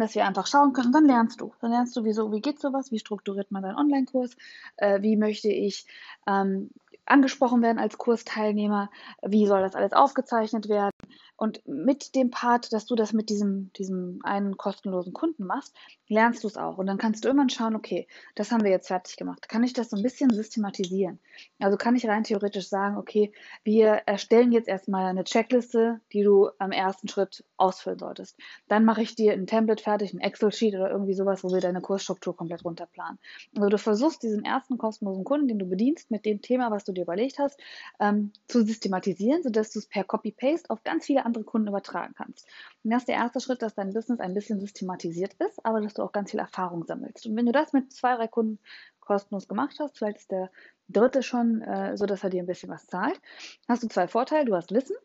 dass 0.00 0.14
wir 0.14 0.26
einfach 0.26 0.46
schauen 0.46 0.72
können, 0.72 0.92
dann 0.92 1.06
lernst 1.06 1.40
du. 1.40 1.52
Dann 1.60 1.70
lernst 1.70 1.96
du, 1.96 2.04
wieso, 2.04 2.32
wie 2.32 2.40
geht 2.40 2.60
sowas, 2.60 2.90
wie 2.90 2.98
strukturiert 2.98 3.50
man 3.50 3.62
deinen 3.62 3.76
Online-Kurs, 3.76 4.36
äh, 4.76 5.00
wie 5.02 5.16
möchte 5.16 5.48
ich 5.48 5.86
ähm, 6.26 6.70
angesprochen 7.06 7.62
werden 7.62 7.78
als 7.78 7.98
Kursteilnehmer, 7.98 8.90
wie 9.22 9.46
soll 9.46 9.60
das 9.60 9.74
alles 9.74 9.92
aufgezeichnet 9.92 10.68
werden. 10.68 10.93
Und 11.36 11.66
mit 11.66 12.14
dem 12.14 12.30
Part, 12.30 12.72
dass 12.72 12.86
du 12.86 12.94
das 12.94 13.12
mit 13.12 13.28
diesem, 13.28 13.72
diesem 13.74 14.20
einen 14.22 14.56
kostenlosen 14.56 15.12
Kunden 15.12 15.44
machst, 15.44 15.74
lernst 16.08 16.44
du 16.44 16.48
es 16.48 16.56
auch. 16.56 16.78
Und 16.78 16.86
dann 16.86 16.98
kannst 16.98 17.24
du 17.24 17.28
irgendwann 17.28 17.50
schauen, 17.50 17.74
okay, 17.74 18.06
das 18.34 18.52
haben 18.52 18.62
wir 18.62 18.70
jetzt 18.70 18.88
fertig 18.88 19.16
gemacht. 19.16 19.48
Kann 19.48 19.64
ich 19.64 19.72
das 19.72 19.90
so 19.90 19.96
ein 19.96 20.02
bisschen 20.02 20.30
systematisieren? 20.30 21.18
Also 21.58 21.76
kann 21.76 21.96
ich 21.96 22.06
rein 22.06 22.24
theoretisch 22.24 22.68
sagen, 22.68 22.96
okay, 22.96 23.32
wir 23.64 24.02
erstellen 24.06 24.52
jetzt 24.52 24.68
erstmal 24.68 25.06
eine 25.06 25.24
Checkliste, 25.24 26.00
die 26.12 26.22
du 26.22 26.50
am 26.58 26.72
ersten 26.72 27.08
Schritt 27.08 27.44
ausfüllen 27.56 27.98
solltest. 27.98 28.38
Dann 28.68 28.84
mache 28.84 29.02
ich 29.02 29.14
dir 29.14 29.32
ein 29.32 29.46
Template 29.46 29.82
fertig, 29.82 30.12
ein 30.12 30.20
Excel-Sheet 30.20 30.74
oder 30.74 30.90
irgendwie 30.90 31.14
sowas, 31.14 31.42
wo 31.42 31.52
wir 31.52 31.60
deine 31.60 31.80
Kursstruktur 31.80 32.36
komplett 32.36 32.64
runterplanen. 32.64 33.18
Also 33.56 33.68
du 33.68 33.78
versuchst 33.78 34.22
diesen 34.22 34.44
ersten 34.44 34.78
kostenlosen 34.78 35.24
Kunden, 35.24 35.48
den 35.48 35.58
du 35.58 35.66
bedienst, 35.66 36.10
mit 36.10 36.24
dem 36.24 36.42
Thema, 36.42 36.70
was 36.70 36.84
du 36.84 36.92
dir 36.92 37.02
überlegt 37.02 37.38
hast, 37.38 37.58
ähm, 37.98 38.32
zu 38.46 38.64
systematisieren, 38.64 39.42
sodass 39.42 39.70
du 39.70 39.78
es 39.78 39.86
per 39.86 40.04
Copy-Paste 40.04 40.70
auf 40.70 40.82
ganz 40.84 41.06
andere 41.24 41.44
Kunden 41.44 41.68
übertragen 41.68 42.14
kannst. 42.16 42.46
Und 42.82 42.90
das 42.90 43.02
ist 43.02 43.08
der 43.08 43.16
erste 43.16 43.40
Schritt, 43.40 43.62
dass 43.62 43.74
dein 43.74 43.92
Business 43.92 44.20
ein 44.20 44.34
bisschen 44.34 44.60
systematisiert 44.60 45.34
ist, 45.34 45.64
aber 45.64 45.80
dass 45.80 45.94
du 45.94 46.02
auch 46.02 46.12
ganz 46.12 46.30
viel 46.30 46.40
Erfahrung 46.40 46.84
sammelst. 46.84 47.26
Und 47.26 47.36
wenn 47.36 47.46
du 47.46 47.52
das 47.52 47.72
mit 47.72 47.92
zwei, 47.92 48.16
drei 48.16 48.28
Kunden 48.28 48.58
kostenlos 49.00 49.48
gemacht 49.48 49.76
hast, 49.80 49.98
vielleicht 49.98 50.18
ist 50.18 50.30
der 50.30 50.50
dritte 50.88 51.22
schon 51.22 51.62
äh, 51.62 51.96
so, 51.96 52.06
dass 52.06 52.24
er 52.24 52.30
dir 52.30 52.42
ein 52.42 52.46
bisschen 52.46 52.70
was 52.70 52.86
zahlt, 52.86 53.20
hast 53.68 53.82
du 53.82 53.88
zwei 53.88 54.08
Vorteile. 54.08 54.44
Du 54.44 54.54
hast 54.54 54.72
Wissen, 54.72 54.96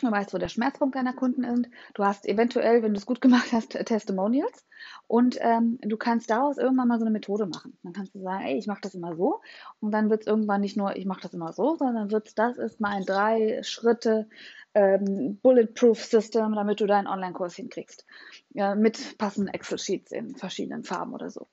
Du 0.00 0.10
weißt, 0.10 0.32
wo 0.32 0.38
der 0.38 0.48
Schmerzpunkt 0.48 0.94
deiner 0.94 1.12
Kunden 1.12 1.44
ist. 1.44 1.70
Du 1.94 2.04
hast 2.04 2.26
eventuell, 2.26 2.82
wenn 2.82 2.94
du 2.94 2.98
es 2.98 3.06
gut 3.06 3.20
gemacht 3.20 3.52
hast, 3.52 3.70
Testimonials. 3.86 4.66
Und 5.06 5.38
ähm, 5.40 5.78
du 5.82 5.96
kannst 5.96 6.30
daraus 6.30 6.58
irgendwann 6.58 6.88
mal 6.88 6.98
so 6.98 7.04
eine 7.04 7.12
Methode 7.12 7.46
machen. 7.46 7.76
Dann 7.82 7.92
kannst 7.92 8.14
du 8.14 8.20
sagen, 8.20 8.44
ey, 8.44 8.58
ich 8.58 8.66
mache 8.66 8.80
das 8.82 8.94
immer 8.94 9.16
so. 9.16 9.40
Und 9.80 9.90
dann 9.92 10.10
wird 10.10 10.22
es 10.22 10.26
irgendwann 10.26 10.60
nicht 10.60 10.76
nur, 10.76 10.96
ich 10.96 11.06
mache 11.06 11.22
das 11.22 11.34
immer 11.34 11.52
so, 11.52 11.76
sondern 11.76 12.10
wird 12.10 12.28
es, 12.28 12.34
das 12.34 12.58
ist 12.58 12.80
mein 12.80 13.04
drei 13.04 13.62
Schritte 13.62 14.28
ähm, 14.74 15.38
Bulletproof 15.42 16.04
System, 16.04 16.54
damit 16.54 16.80
du 16.80 16.86
deinen 16.86 17.06
Online-Kurs 17.06 17.56
hinkriegst. 17.56 18.06
Ja, 18.50 18.74
mit 18.74 19.18
passenden 19.18 19.52
Excel-Sheets 19.52 20.12
in 20.12 20.36
verschiedenen 20.36 20.84
Farben 20.84 21.14
oder 21.14 21.30
so. 21.30 21.48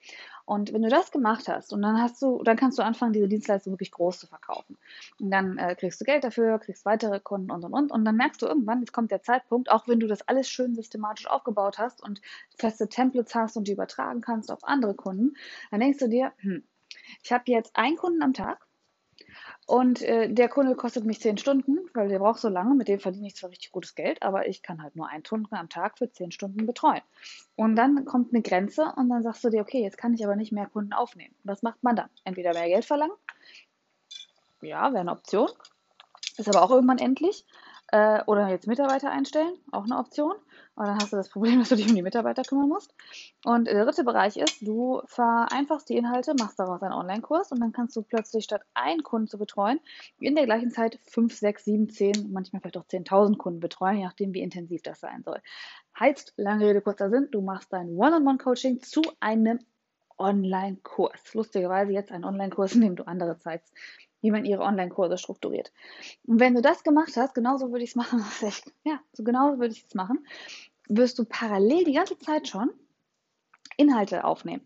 Und 0.46 0.74
wenn 0.74 0.84
du 0.84 0.90
das 0.90 1.12
gemacht 1.12 1.48
hast 1.48 1.74
und 1.74 1.82
dann 1.82 2.00
hast 2.00 2.22
du, 2.22 2.44
dann 2.44 2.56
kannst 2.56 2.78
du 2.78 2.84
anfangen, 2.84 3.14
diese 3.14 3.28
Dienstleistung 3.28 3.74
wirklich 3.74 3.92
groß 3.92 4.20
zu 4.20 4.28
verkaufen. 4.28 4.78
Und 5.20 5.32
dann 5.32 5.58
äh, 5.58 5.76
kriegst 5.76 6.00
du 6.00 6.06
Geld 6.06 6.24
dafür, 6.24 6.60
kriegst 6.60 6.86
weitere 6.86 7.20
Kunden 7.20 7.50
und 7.52 7.64
und 7.64 7.74
und. 7.74 7.92
Und 7.92 8.06
dann 8.06 8.16
merkst 8.16 8.42
du 8.42 8.46
irgendwann, 8.46 8.80
jetzt 8.80 8.94
kommt 8.94 9.10
der 9.10 9.24
Zeitpunkt, 9.24 9.72
auch 9.72 9.88
wenn 9.88 10.00
du 10.00 10.08
das 10.08 10.28
alles 10.28 10.48
schön 10.48 10.76
systematisch 10.76 11.28
aufgebaut 11.28 11.80
hast 11.80 12.04
und 12.04 12.22
feste 12.58 12.88
Templates 12.88 13.34
hast 13.34 13.58
und 13.58 13.68
die 13.68 13.74
übertragen 13.74 14.22
kannst 14.22 14.52
auf 14.52 14.64
andere 14.64 14.94
Kunden, 14.94 15.34
dann 15.72 15.80
denkst 15.80 16.00
du 16.00 16.10
dir, 16.10 16.32
hm, 16.38 16.64
ich 17.24 17.32
habe 17.32 17.44
jetzt 17.48 17.76
einen 17.76 17.98
Kunden 17.98 18.22
am 18.22 18.34
Tag 18.34 18.65
und 19.68 20.04
äh, 20.04 20.32
der 20.32 20.48
Kunde 20.48 20.76
kostet 20.76 21.06
mich 21.06 21.20
zehn 21.20 21.40
Stunden, 21.40 21.80
weil 21.96 22.08
der 22.08 22.20
braucht 22.20 22.40
so 22.40 22.50
lange. 22.50 22.76
Mit 22.76 22.88
dem 22.88 23.00
verdiene 23.00 23.28
ich 23.28 23.36
zwar 23.36 23.50
richtig 23.50 23.72
gutes 23.72 23.96
Geld, 23.96 24.22
aber 24.22 24.48
ich 24.48 24.62
kann 24.62 24.84
halt 24.84 24.96
nur 24.96 25.10
einen 25.10 25.24
Kunden 25.24 25.56
am 25.56 25.70
Tag 25.70 25.98
für 25.98 26.12
zehn 26.12 26.32
Stunden 26.32 26.68
betreuen. 26.68 27.02
Und 27.56 27.76
dann 27.76 28.06
kommt 28.06 28.32
eine 28.32 28.44
Grenze 28.44 28.94
und 28.96 29.10
dann 29.10 29.24
sagst 29.24 29.44
du 29.44 29.50
dir, 29.50 29.62
okay, 29.62 29.82
jetzt 29.82 29.98
kann 29.98 30.14
ich 30.14 30.24
aber 30.24 30.36
nicht 30.36 30.52
mehr 30.52 30.68
Kunden 30.68 30.94
aufnehmen. 30.94 31.34
Was 31.44 31.64
macht 31.64 31.82
man 31.84 31.96
dann? 31.96 32.10
Entweder 32.26 32.54
mehr 32.54 32.68
Geld 32.68 32.86
verlangen. 32.86 33.16
Ja, 34.62 34.92
wäre 34.92 35.02
eine 35.02 35.12
Option. 35.12 35.50
Ist 36.38 36.48
aber 36.48 36.62
auch 36.62 36.72
irgendwann 36.72 37.00
endlich. 37.00 37.44
Äh, 37.96 38.24
oder 38.26 38.50
jetzt 38.50 38.68
Mitarbeiter 38.68 39.10
einstellen, 39.10 39.58
auch 39.72 39.86
eine 39.86 39.98
Option. 39.98 40.36
Aber 40.76 40.88
dann 40.88 40.98
hast 40.98 41.14
du 41.14 41.16
das 41.16 41.30
Problem, 41.30 41.60
dass 41.60 41.70
du 41.70 41.78
dich 41.78 41.88
um 41.88 41.96
die 41.96 42.02
Mitarbeiter 42.02 42.44
kümmern 42.44 42.68
musst. 42.68 42.94
Und 43.46 43.68
der 43.68 43.86
dritte 43.86 44.04
Bereich 44.04 44.36
ist, 44.36 44.68
du 44.68 45.02
vereinfachst 45.06 45.88
die 45.88 45.96
Inhalte, 45.96 46.34
machst 46.38 46.60
daraus 46.60 46.82
einen 46.82 46.92
Online-Kurs 46.92 47.54
und 47.54 47.62
dann 47.62 47.72
kannst 47.72 47.96
du 47.96 48.02
plötzlich 48.02 48.44
statt 48.44 48.64
einen 48.74 49.02
Kunden 49.02 49.30
zu 49.30 49.38
betreuen, 49.38 49.80
in 50.20 50.36
der 50.36 50.44
gleichen 50.44 50.72
Zeit 50.72 51.00
fünf, 51.04 51.36
sechs, 51.36 51.64
sieben, 51.64 51.88
zehn, 51.88 52.34
manchmal 52.34 52.62
vielleicht 52.62 52.76
auch 52.76 52.84
10.000 52.84 53.38
Kunden 53.38 53.62
betreuen, 53.62 53.96
je 54.00 54.04
nachdem, 54.04 54.34
wie 54.34 54.42
intensiv 54.42 54.82
das 54.82 55.00
sein 55.00 55.24
soll. 55.24 55.40
Heißt, 55.98 56.34
lange 56.36 56.68
Rede, 56.68 56.82
kurzer 56.82 57.10
Sinn, 57.10 57.30
du 57.32 57.42
machst 57.42 57.72
dein 57.72 57.96
One-on-One-Coaching 57.96 58.82
zu 58.82 59.04
einem 59.22 59.60
Online-Kurs. 60.18 61.34
Lustigerweise 61.34 61.94
jetzt 61.94 62.12
ein 62.12 62.26
Online-Kurs, 62.26 62.76
in 62.76 62.82
dem 62.82 62.96
du 62.98 63.08
andere 63.08 63.38
zeigst, 63.40 63.74
wie 64.26 64.32
man 64.32 64.44
ihre 64.44 64.64
Online-Kurse 64.64 65.20
strukturiert. 65.20 65.72
Und 66.26 66.40
wenn 66.40 66.56
du 66.56 66.62
das 66.64 66.84
gemacht 66.84 67.16
hast, 67.16 67.36
genauso 67.36 67.72
würde 67.72 67.84
ich 67.84 67.92
es 67.92 67.96
machen, 67.96 68.26
ja, 68.84 69.00
so 69.14 69.24
genauso 69.24 69.60
würde 69.60 69.74
ich 69.74 69.86
es 69.86 69.94
machen, 69.94 70.26
wirst 70.90 71.20
du 71.20 71.26
parallel 71.26 71.84
die 71.84 71.94
ganze 71.94 72.18
Zeit 72.18 72.48
schon 72.48 72.72
Inhalte 73.78 74.24
aufnehmen. 74.24 74.66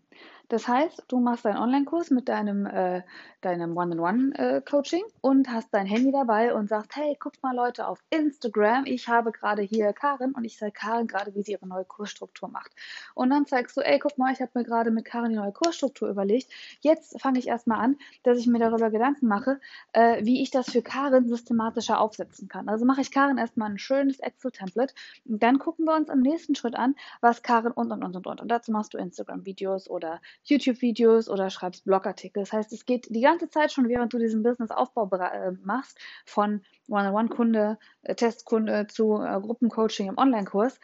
Das 0.50 0.66
heißt, 0.66 1.04
du 1.06 1.20
machst 1.20 1.44
deinen 1.44 1.58
Online-Kurs 1.58 2.10
mit 2.10 2.28
deinem, 2.28 2.66
äh, 2.66 3.02
deinem 3.40 3.76
One-on-One-Coaching 3.76 5.04
äh, 5.04 5.12
und 5.20 5.48
hast 5.48 5.72
dein 5.72 5.86
Handy 5.86 6.10
dabei 6.10 6.52
und 6.52 6.68
sagst, 6.68 6.96
hey, 6.96 7.16
guckt 7.20 7.40
mal 7.40 7.54
Leute 7.54 7.86
auf 7.86 8.02
Instagram, 8.10 8.84
ich 8.84 9.06
habe 9.06 9.30
gerade 9.30 9.62
hier 9.62 9.92
Karin 9.92 10.32
und 10.32 10.44
ich 10.44 10.58
zeige 10.58 10.72
Karin 10.72 11.06
gerade, 11.06 11.36
wie 11.36 11.42
sie 11.42 11.52
ihre 11.52 11.68
neue 11.68 11.84
Kursstruktur 11.84 12.48
macht. 12.48 12.72
Und 13.14 13.30
dann 13.30 13.46
zeigst 13.46 13.76
du, 13.76 13.80
ey, 13.80 14.00
guck 14.00 14.18
mal, 14.18 14.32
ich 14.32 14.40
habe 14.40 14.50
mir 14.54 14.64
gerade 14.64 14.90
mit 14.90 15.04
Karin 15.04 15.30
die 15.30 15.36
neue 15.36 15.52
Kursstruktur 15.52 16.10
überlegt. 16.10 16.50
Jetzt 16.80 17.20
fange 17.20 17.38
ich 17.38 17.46
erstmal 17.46 17.78
an, 17.78 17.96
dass 18.24 18.36
ich 18.36 18.48
mir 18.48 18.58
darüber 18.58 18.90
Gedanken 18.90 19.28
mache, 19.28 19.60
äh, 19.92 20.24
wie 20.24 20.42
ich 20.42 20.50
das 20.50 20.68
für 20.68 20.82
Karin 20.82 21.28
systematischer 21.28 22.00
aufsetzen 22.00 22.48
kann. 22.48 22.68
Also 22.68 22.84
mache 22.84 23.02
ich 23.02 23.12
Karin 23.12 23.38
erstmal 23.38 23.70
ein 23.70 23.78
schönes 23.78 24.18
Excel-Template 24.18 24.94
und 25.26 25.44
dann 25.44 25.60
gucken 25.60 25.84
wir 25.84 25.94
uns 25.94 26.08
im 26.08 26.22
nächsten 26.22 26.56
Schritt 26.56 26.74
an, 26.74 26.96
was 27.20 27.44
Karin 27.44 27.70
und 27.70 27.92
und 27.92 28.02
und 28.02 28.16
und 28.16 28.26
und. 28.26 28.40
Und 28.40 28.48
dazu 28.48 28.72
machst 28.72 28.94
du 28.94 28.98
Instagram-Videos 28.98 29.88
oder 29.88 30.20
YouTube-Videos 30.44 31.28
oder 31.28 31.50
schreibst 31.50 31.84
Blogartikel. 31.84 32.42
Das 32.42 32.52
heißt, 32.52 32.72
es 32.72 32.86
geht 32.86 33.14
die 33.14 33.20
ganze 33.20 33.48
Zeit 33.48 33.72
schon, 33.72 33.88
während 33.88 34.12
du 34.12 34.18
diesen 34.18 34.42
Business-Aufbau 34.42 35.08
äh, 35.16 35.52
machst, 35.62 35.98
von 36.24 36.62
One-on-One-Kunde, 36.88 37.78
äh, 38.02 38.14
Testkunde 38.14 38.86
zu 38.86 39.20
äh, 39.20 39.40
Gruppencoaching 39.40 40.08
im 40.08 40.18
Online-Kurs, 40.18 40.80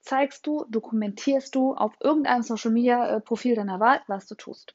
zeigst 0.00 0.46
du, 0.46 0.64
dokumentierst 0.68 1.54
du 1.54 1.74
auf 1.74 1.94
irgendeinem 2.00 2.42
Social-Media-Profil 2.42 3.54
deiner 3.54 3.80
Wahl, 3.80 4.00
was 4.06 4.26
du 4.26 4.34
tust. 4.34 4.74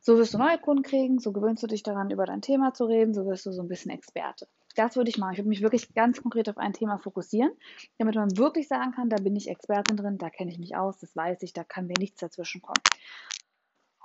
So 0.00 0.16
wirst 0.16 0.34
du 0.34 0.38
neue 0.38 0.58
Kunden 0.58 0.82
kriegen, 0.82 1.18
so 1.18 1.32
gewöhnst 1.32 1.62
du 1.62 1.66
dich 1.66 1.82
daran, 1.82 2.10
über 2.10 2.24
dein 2.24 2.40
Thema 2.40 2.72
zu 2.72 2.84
reden, 2.84 3.12
so 3.12 3.26
wirst 3.26 3.46
du 3.46 3.52
so 3.52 3.62
ein 3.62 3.68
bisschen 3.68 3.90
Experte. 3.90 4.48
Das 4.76 4.96
würde 4.96 5.10
ich 5.10 5.18
machen. 5.18 5.32
Ich 5.32 5.38
würde 5.38 5.48
mich 5.48 5.62
wirklich 5.62 5.94
ganz 5.94 6.22
konkret 6.22 6.48
auf 6.48 6.58
ein 6.58 6.72
Thema 6.72 6.98
fokussieren, 6.98 7.52
damit 7.98 8.14
man 8.14 8.36
wirklich 8.36 8.68
sagen 8.68 8.92
kann, 8.92 9.10
da 9.10 9.16
bin 9.16 9.36
ich 9.36 9.48
Expertin 9.48 9.96
drin, 9.96 10.18
da 10.18 10.30
kenne 10.30 10.50
ich 10.50 10.58
mich 10.58 10.76
aus, 10.76 10.98
das 10.98 11.14
weiß 11.16 11.42
ich, 11.42 11.52
da 11.52 11.64
kann 11.64 11.86
mir 11.86 11.98
nichts 11.98 12.20
dazwischen 12.20 12.62
kommen. 12.62 12.82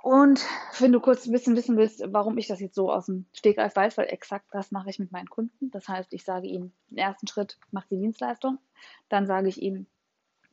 Und 0.02 0.46
wenn 0.78 0.92
du 0.92 1.00
kurz 1.00 1.26
ein 1.26 1.32
bisschen 1.32 1.56
wissen 1.56 1.76
willst, 1.76 2.00
warum 2.06 2.38
ich 2.38 2.46
das 2.46 2.60
jetzt 2.60 2.76
so 2.76 2.92
aus 2.92 3.06
dem 3.06 3.26
Stegreif 3.32 3.74
weiß, 3.74 3.98
weil 3.98 4.06
exakt 4.06 4.46
das 4.52 4.70
mache 4.70 4.88
ich 4.88 5.00
mit 5.00 5.10
meinen 5.10 5.28
Kunden. 5.28 5.70
Das 5.72 5.88
heißt, 5.88 6.12
ich 6.12 6.22
sage 6.22 6.46
ihnen, 6.46 6.72
im 6.92 6.98
ersten 6.98 7.26
Schritt 7.26 7.58
macht 7.72 7.90
die 7.90 7.98
Dienstleistung. 7.98 8.58
Dann 9.08 9.26
sage 9.26 9.48
ich 9.48 9.60
ihnen, 9.60 9.88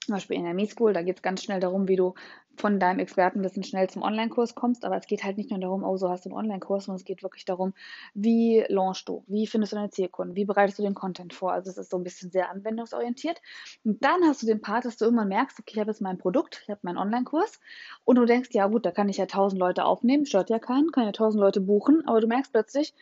zum 0.06 0.16
Beispiel 0.16 0.38
in 0.38 0.44
der 0.44 0.54
Me-School, 0.54 0.94
da 0.94 1.02
geht 1.02 1.18
es 1.18 1.22
ganz 1.22 1.44
schnell 1.44 1.60
darum, 1.60 1.88
wie 1.88 1.96
du 1.96 2.14
von 2.56 2.80
deinem 2.80 3.00
Expertenwissen 3.00 3.64
schnell 3.64 3.90
zum 3.90 4.04
Online-Kurs 4.04 4.56
kommst. 4.56 4.86
Aber 4.86 4.98
es 4.98 5.08
geht 5.08 5.24
halt 5.24 5.38
nicht 5.38 5.50
nur 5.50 5.60
darum, 5.60 5.84
oh, 5.84 5.98
so 5.98 6.10
hast 6.10 6.26
du 6.26 6.30
einen 6.30 6.38
Online-Kurs, 6.38 6.86
sondern 6.86 7.00
es 7.00 7.06
geht 7.06 7.24
wirklich 7.24 7.46
darum, 7.46 7.74
wie 8.14 8.64
launchst 8.68 9.08
du, 9.10 9.24
wie 9.28 9.48
findest 9.48 9.74
du 9.74 9.78
deine 9.78 9.90
Zielkunden, 9.90 10.36
wie 10.36 10.46
bereitest 10.46 10.80
du 10.80 10.84
den 10.84 10.94
Content 10.94 11.34
vor. 11.34 11.52
Also 11.52 11.72
es 11.72 11.78
ist 11.78 11.90
so 11.90 11.98
ein 11.98 12.04
bisschen 12.04 12.32
sehr 12.32 12.50
anwendungsorientiert. 12.50 13.42
Und 13.84 14.04
dann 14.04 14.24
hast 14.26 14.44
du 14.44 14.48
den 14.48 14.62
Part, 14.62 14.86
dass 14.86 14.98
du 14.98 15.06
irgendwann 15.06 15.30
merkst, 15.30 15.60
okay, 15.60 15.74
ich 15.74 15.80
habe 15.80 15.92
jetzt 15.92 16.02
mein 16.02 16.18
Produkt, 16.18 16.62
ich 16.64 16.70
habe 16.70 16.82
meinen 16.84 16.98
Online-Kurs 16.98 17.60
und 18.04 18.18
du 18.18 18.26
denkst, 18.26 18.50
ja 18.54 18.68
gut, 18.68 18.86
da 18.86 18.92
kann 18.92 19.10
ich 19.10 19.18
ja 19.18 19.26
tausend 19.26 19.60
Leute 19.60 19.86
aufnehmen, 19.86 20.26
stört 20.26 20.50
ja 20.50 20.60
keinen, 20.60 20.92
kann 20.92 21.06
ja 21.06 21.12
tausend 21.12 21.42
Leute 21.42 21.62
buchen, 21.62 22.08
aber 22.08 22.22
du 22.22 22.28
merkst 22.28 22.52
plötzlich, 22.52 22.94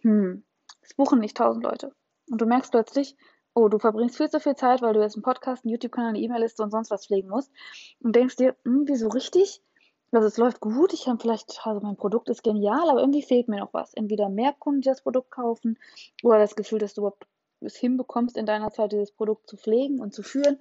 hm, 0.00 0.44
es 0.82 0.94
buchen 0.94 1.18
nicht 1.18 1.36
tausend 1.36 1.64
Leute. 1.64 1.92
Und 2.30 2.40
du 2.40 2.46
merkst 2.46 2.70
plötzlich, 2.70 3.16
oh, 3.54 3.68
du 3.68 3.78
verbringst 3.78 4.16
viel 4.16 4.30
zu 4.30 4.40
viel 4.40 4.56
Zeit, 4.56 4.82
weil 4.82 4.94
du 4.94 5.00
jetzt 5.00 5.16
einen 5.16 5.22
Podcast, 5.22 5.64
einen 5.64 5.72
YouTube-Kanal, 5.72 6.10
eine 6.10 6.20
E-Mail-Liste 6.20 6.62
und 6.62 6.70
sonst 6.70 6.90
was 6.90 7.06
pflegen 7.06 7.28
musst 7.28 7.50
und 8.00 8.14
denkst 8.14 8.36
dir, 8.36 8.56
hm, 8.64 8.84
wieso 8.86 9.08
richtig? 9.08 9.62
Also 10.12 10.26
es 10.26 10.38
läuft 10.38 10.60
gut, 10.60 10.92
ich 10.92 11.06
habe 11.06 11.18
vielleicht, 11.20 11.60
also 11.64 11.80
mein 11.80 11.96
Produkt 11.96 12.28
ist 12.30 12.42
genial, 12.42 12.90
aber 12.90 13.00
irgendwie 13.00 13.22
fehlt 13.22 13.48
mir 13.48 13.60
noch 13.60 13.72
was. 13.72 13.94
Entweder 13.94 14.28
mehr 14.28 14.52
Kunden, 14.58 14.80
die 14.80 14.88
das 14.88 15.02
Produkt 15.02 15.30
kaufen 15.30 15.78
oder 16.22 16.38
das 16.38 16.56
Gefühl, 16.56 16.80
dass 16.80 16.94
du 16.94 17.02
überhaupt 17.02 17.26
es 17.60 17.76
hinbekommst, 17.76 18.36
in 18.36 18.46
deiner 18.46 18.70
Zeit 18.72 18.92
dieses 18.92 19.12
Produkt 19.12 19.48
zu 19.48 19.56
pflegen 19.56 20.00
und 20.00 20.14
zu 20.14 20.22
führen 20.22 20.58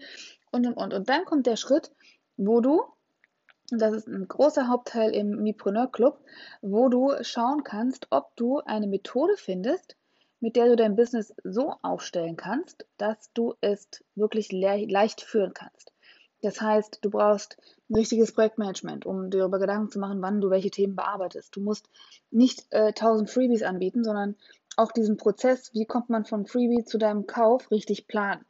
und 0.52 0.68
und 0.68 0.74
und. 0.76 0.94
Und 0.94 1.10
dann 1.10 1.26
kommt 1.26 1.48
der 1.48 1.56
Schritt, 1.56 1.92
wo 2.38 2.62
du, 2.62 2.84
und 3.72 3.82
das 3.82 3.94
ist 3.94 4.08
ein 4.08 4.28
großer 4.28 4.68
Hauptteil 4.68 5.16
im 5.16 5.42
Mipreneur 5.42 5.88
Club, 5.92 6.20
wo 6.62 6.90
du 6.90 7.14
schauen 7.22 7.64
kannst, 7.64 8.08
ob 8.12 8.36
du 8.36 8.60
eine 8.60 8.88
Methode 8.88 9.36
findest, 9.38 9.96
mit 10.40 10.56
der 10.56 10.68
du 10.68 10.76
dein 10.76 10.96
Business 10.96 11.34
so 11.44 11.76
aufstellen 11.82 12.38
kannst, 12.38 12.86
dass 12.98 13.32
du 13.34 13.56
es 13.62 13.88
wirklich 14.16 14.52
le 14.52 14.86
leicht 14.86 15.22
führen 15.22 15.54
kannst. 15.54 15.92
Das 16.42 16.62
heißt, 16.62 17.00
du 17.02 17.10
brauchst 17.10 17.58
ein 17.90 17.96
richtiges 17.96 18.32
Projektmanagement, 18.32 19.06
um 19.06 19.30
dir 19.30 19.40
darüber 19.40 19.60
Gedanken 19.60 19.92
zu 19.92 20.00
machen, 20.00 20.22
wann 20.22 20.40
du 20.40 20.50
welche 20.50 20.72
Themen 20.72 20.96
bearbeitest. 20.96 21.56
Du 21.56 21.62
musst 21.62 21.90
nicht 22.32 22.66
äh, 22.70 22.88
1000 22.88 23.30
Freebies 23.30 23.64
anbieten, 23.64 24.04
sondern 24.04 24.36
auch 24.78 24.94
diesen 24.94 25.18
Prozess, 25.18 25.74
wie 25.74 25.86
kommt 25.86 26.10
man 26.10 26.24
von 26.24 26.46
Freebie 26.46 26.86
zu 26.86 26.98
deinem 26.98 27.28
Kauf, 27.28 27.70
richtig 27.72 28.08
planen. 28.08 28.46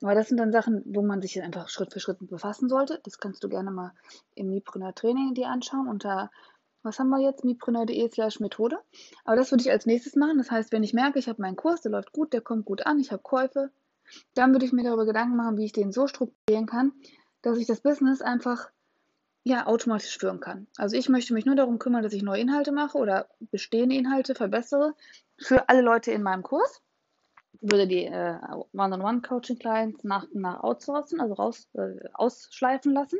Aber 0.00 0.14
das 0.14 0.28
sind 0.28 0.38
dann 0.38 0.52
Sachen, 0.52 0.82
wo 0.86 1.02
man 1.02 1.20
sich 1.20 1.40
einfach 1.42 1.68
Schritt 1.68 1.92
für 1.92 2.00
Schritt 2.00 2.18
befassen 2.20 2.68
sollte. 2.68 3.00
Das 3.04 3.18
kannst 3.18 3.44
du 3.44 3.48
gerne 3.48 3.70
mal 3.70 3.92
im 4.34 4.48
Mipreneur 4.48 4.94
Training 4.94 5.34
dir 5.34 5.48
anschauen 5.48 5.88
unter 5.88 6.30
was 6.84 6.98
haben 6.98 7.08
wir 7.08 7.20
jetzt? 7.20 7.44
mipreneur.de 7.44 8.10
slash 8.10 8.40
Methode. 8.40 8.78
Aber 9.24 9.36
das 9.36 9.50
würde 9.50 9.62
ich 9.62 9.70
als 9.70 9.86
nächstes 9.86 10.16
machen. 10.16 10.38
Das 10.38 10.50
heißt, 10.50 10.70
wenn 10.70 10.84
ich 10.84 10.92
merke, 10.92 11.18
ich 11.18 11.28
habe 11.28 11.42
meinen 11.42 11.56
Kurs, 11.56 11.80
der 11.80 11.90
läuft 11.90 12.12
gut, 12.12 12.32
der 12.32 12.42
kommt 12.42 12.66
gut 12.66 12.86
an, 12.86 13.00
ich 13.00 13.10
habe 13.10 13.22
Käufe, 13.22 13.70
dann 14.34 14.52
würde 14.52 14.66
ich 14.66 14.72
mir 14.72 14.84
darüber 14.84 15.06
Gedanken 15.06 15.36
machen, 15.36 15.56
wie 15.56 15.64
ich 15.64 15.72
den 15.72 15.92
so 15.92 16.06
strukturieren 16.06 16.66
kann, 16.66 16.92
dass 17.42 17.58
ich 17.58 17.66
das 17.66 17.80
Business 17.80 18.20
einfach 18.20 18.70
ja, 19.44 19.66
automatisch 19.66 20.16
führen 20.18 20.40
kann. 20.40 20.66
Also 20.76 20.96
ich 20.96 21.08
möchte 21.08 21.34
mich 21.34 21.46
nur 21.46 21.56
darum 21.56 21.78
kümmern, 21.78 22.02
dass 22.02 22.12
ich 22.12 22.22
neue 22.22 22.40
Inhalte 22.40 22.72
mache 22.72 22.98
oder 22.98 23.28
bestehende 23.40 23.96
Inhalte 23.96 24.34
verbessere 24.34 24.94
für 25.38 25.68
alle 25.68 25.80
Leute 25.80 26.12
in 26.12 26.22
meinem 26.22 26.42
Kurs. 26.42 26.82
Ich 27.60 27.70
würde 27.72 27.86
die 27.86 28.04
äh, 28.04 28.36
One-on-One-Coaching-Clients 28.72 30.04
nach 30.04 30.24
und 30.24 30.40
nach 30.40 30.62
outsourcen, 30.62 31.20
also 31.20 31.34
raus, 31.34 31.68
äh, 31.74 32.08
ausschleifen 32.12 32.92
lassen. 32.92 33.18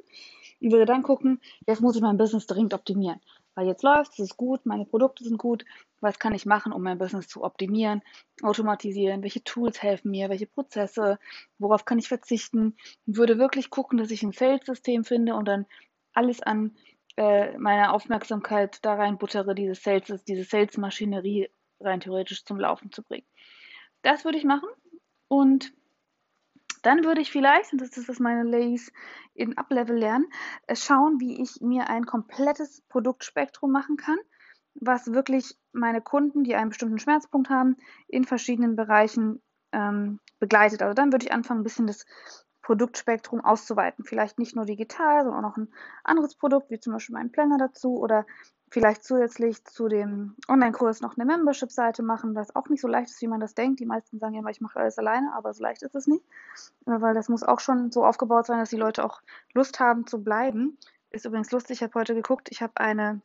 Und 0.61 0.73
würde 0.73 0.87
dann 0.87 1.02
gucken, 1.02 1.40
jetzt 1.66 1.80
muss 1.80 1.97
ich 1.97 2.02
mein 2.02 2.18
Business 2.18 2.47
dringend 2.47 2.75
optimieren 2.75 3.21
weil 3.54 3.66
jetzt 3.66 3.82
läuft 3.82 4.12
es, 4.12 4.18
ist 4.18 4.37
gut, 4.37 4.66
meine 4.66 4.84
Produkte 4.84 5.25
sind 5.25 5.38
gut, 5.38 5.64
was 6.00 6.18
kann 6.18 6.34
ich 6.34 6.46
machen, 6.46 6.73
um 6.73 6.82
mein 6.82 6.99
Business 6.99 7.28
zu 7.28 7.42
optimieren, 7.42 8.02
automatisieren, 8.42 9.23
welche 9.23 9.44
Tools 9.44 9.82
helfen 9.82 10.11
mir, 10.11 10.28
welche 10.28 10.46
Prozesse, 10.46 11.18
worauf 11.58 11.84
kann 11.84 11.99
ich 11.99 12.08
verzichten. 12.08 12.76
Ich 13.06 13.16
würde 13.16 13.38
wirklich 13.38 13.70
gucken, 13.70 13.99
dass 13.99 14.11
ich 14.11 14.23
ein 14.23 14.32
Sales-System 14.32 15.04
finde 15.04 15.34
und 15.34 15.46
dann 15.46 15.66
alles 16.12 16.42
an 16.42 16.76
äh, 17.16 17.56
meiner 17.58 17.92
Aufmerksamkeit 17.92 18.84
da 18.84 18.94
rein 18.94 19.18
buttere, 19.18 19.54
diese 19.54 19.75
Sales, 19.75 20.25
diese 20.25 20.44
Sales-Maschinerie 20.44 21.49
rein 21.80 22.00
theoretisch 22.00 22.44
zum 22.44 22.58
Laufen 22.58 22.92
zu 22.92 23.02
bringen. 23.02 23.26
Das 24.02 24.25
würde 24.25 24.38
ich 24.38 24.44
machen 24.44 24.68
und 25.28 25.73
dann 26.85 27.05
würde 27.05 27.21
ich 27.21 27.33
vielleicht, 27.33 27.73
und 27.73 27.81
das 27.81 27.97
ist, 27.97 28.09
was 28.09 28.21
meine 28.21 28.43
Ladies 28.43 28.93
in 29.35 29.57
Uplevel 29.57 29.97
lernen, 29.97 30.26
äh, 30.67 30.76
schauen, 30.76 31.19
wie 31.21 31.43
ich 31.43 31.61
mir 31.61 31.88
ein 31.88 32.07
komplettes 32.07 32.83
Produktspektrum 32.88 33.73
machen 33.73 33.97
kann, 33.97 34.19
was 34.75 35.12
wirklich 35.12 35.57
meine 35.73 36.00
Kunden, 36.00 36.45
die 36.45 36.55
einen 36.55 36.71
bestimmten 36.71 36.99
Schmerzpunkt 36.99 37.49
haben, 37.49 37.76
in 38.09 38.25
verschiedenen 38.25 38.76
Bereichen 38.76 39.41
ähm, 39.73 40.21
begleitet. 40.38 40.83
Also 40.83 40.95
dann 40.95 41.12
würde 41.12 41.26
ich 41.26 41.33
anfangen, 41.33 41.61
ein 41.61 41.64
bisschen 41.64 41.87
das 41.87 42.05
Produktspektrum 42.64 43.44
auszuweiten. 43.44 44.04
Vielleicht 44.04 44.38
nicht 44.38 44.56
nur 44.56 44.64
digital, 44.64 45.25
sondern 45.25 45.44
auch 45.44 45.50
noch 45.50 45.56
ein 45.59 45.68
anderes 46.02 46.35
Produkt, 46.35 46.71
wie 46.71 46.80
zum 46.80 46.94
Beispiel 46.94 47.12
meinen 47.12 47.30
Planner 47.30 47.59
dazu 47.59 47.99
oder 47.99 48.26
vielleicht 48.71 49.04
zusätzlich 49.04 49.64
zu 49.64 49.87
dem 49.87 50.35
Online-Kurs 50.49 51.02
noch 51.02 51.16
eine 51.16 51.26
Membership-Seite 51.26 52.02
machen, 52.02 52.35
was 52.35 52.56
auch 52.56 52.68
nicht 52.71 52.80
so 52.80 52.88
leicht 52.88 53.11
ist, 53.11 53.21
wie 53.21 53.28
man 53.28 53.38
das 53.38 53.54
denkt. 53.54 53.80
Die 53.80 53.87
meisten 53.87 54.18
sagen 54.18 54.33
ja 54.33 54.40
immer, 54.40 54.50
ich 54.50 54.62
mache 54.62 54.80
alles 54.80 54.99
alleine, 54.99 55.33
aber 55.35 55.52
so 55.52 55.62
leicht 55.62 55.83
ist 55.83 55.94
es 55.94 56.06
nicht, 56.06 56.25
weil 56.87 57.14
das 57.14 57.28
muss 57.28 57.42
auch 57.44 57.61
schon 57.61 57.92
so 57.92 58.04
aufgebaut 58.04 58.47
sein, 58.47 58.59
dass 58.59 58.70
die 58.70 58.77
Leute 58.77 59.05
auch 59.05 59.20
Lust 59.53 59.79
haben 59.79 60.07
zu 60.07 60.24
bleiben. 60.24 60.79
Ist 61.11 61.27
übrigens 61.27 61.53
lustig, 61.53 61.77
ich 61.77 61.83
habe 61.83 62.00
heute 62.00 62.14
geguckt, 62.14 62.48
ich 62.50 62.62
habe 62.62 62.72
eine 62.79 63.20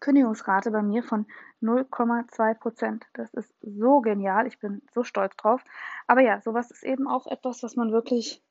Kündigungsrate 0.00 0.70
bei 0.70 0.82
mir 0.82 1.02
von 1.02 1.26
0,2 1.62 2.54
Prozent. 2.54 3.06
Das 3.14 3.32
ist 3.34 3.54
so 3.62 4.00
genial, 4.00 4.46
ich 4.46 4.58
bin 4.58 4.82
so 4.92 5.04
stolz 5.04 5.36
drauf. 5.36 5.62
Aber 6.06 6.20
ja, 6.20 6.40
sowas 6.40 6.70
ist 6.70 6.82
eben 6.82 7.08
auch 7.08 7.26
etwas, 7.26 7.62
was 7.62 7.76
man 7.76 7.92
wirklich 7.92 8.42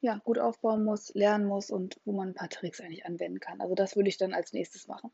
ja, 0.00 0.20
gut 0.24 0.38
aufbauen 0.38 0.84
muss, 0.84 1.14
lernen 1.14 1.46
muss 1.46 1.70
und 1.70 2.00
wo 2.04 2.12
man 2.12 2.28
ein 2.28 2.34
paar 2.34 2.48
Tricks 2.48 2.80
eigentlich 2.80 3.06
anwenden 3.06 3.40
kann. 3.40 3.60
Also 3.60 3.74
das 3.74 3.96
würde 3.96 4.08
ich 4.08 4.18
dann 4.18 4.34
als 4.34 4.52
nächstes 4.52 4.86
machen. 4.88 5.10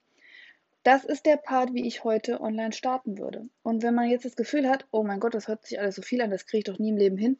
Das 0.83 1.05
ist 1.05 1.26
der 1.26 1.37
Part, 1.37 1.74
wie 1.74 1.87
ich 1.87 2.02
heute 2.02 2.40
online 2.40 2.72
starten 2.72 3.16
würde. 3.16 3.48
Und 3.62 3.85
wenn 3.85 3.94
man 3.94 4.11
jetzt 4.11 4.24
das 4.24 4.35
Gefühl 4.35 4.68
hat, 4.68 4.87
oh 4.90 5.05
mein 5.05 5.20
Gott, 5.20 5.35
das 5.35 5.46
hört 5.46 5.64
sich 5.64 5.78
alles 5.78 5.94
so 5.94 6.02
viel 6.02 6.20
an, 6.20 6.31
das 6.31 6.46
kriege 6.46 6.59
ich 6.59 6.64
doch 6.64 6.81
nie 6.81 6.90
im 6.90 6.96
Leben 6.96 7.16
hin. 7.16 7.38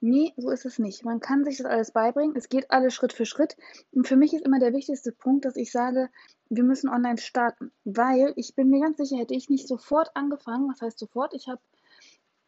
Nee, 0.00 0.34
so 0.36 0.50
ist 0.50 0.66
es 0.66 0.78
nicht. 0.78 1.04
Man 1.04 1.20
kann 1.20 1.44
sich 1.44 1.56
das 1.56 1.66
alles 1.66 1.90
beibringen. 1.90 2.36
Es 2.36 2.48
geht 2.48 2.70
alles 2.70 2.94
Schritt 2.94 3.12
für 3.12 3.24
Schritt. 3.24 3.56
Und 3.92 4.06
für 4.06 4.16
mich 4.16 4.34
ist 4.34 4.44
immer 4.44 4.58
der 4.58 4.74
wichtigste 4.74 5.12
Punkt, 5.12 5.44
dass 5.44 5.56
ich 5.56 5.72
sage, 5.72 6.10
wir 6.50 6.64
müssen 6.64 6.88
online 6.88 7.18
starten. 7.18 7.72
Weil 7.84 8.32
ich 8.36 8.54
bin 8.54 8.68
mir 8.68 8.80
ganz 8.80 8.98
sicher, 8.98 9.16
hätte 9.16 9.34
ich 9.34 9.48
nicht 9.48 9.66
sofort 9.66 10.10
angefangen, 10.14 10.68
was 10.68 10.82
heißt 10.82 10.98
sofort? 10.98 11.32
Ich 11.32 11.48
habe 11.48 11.60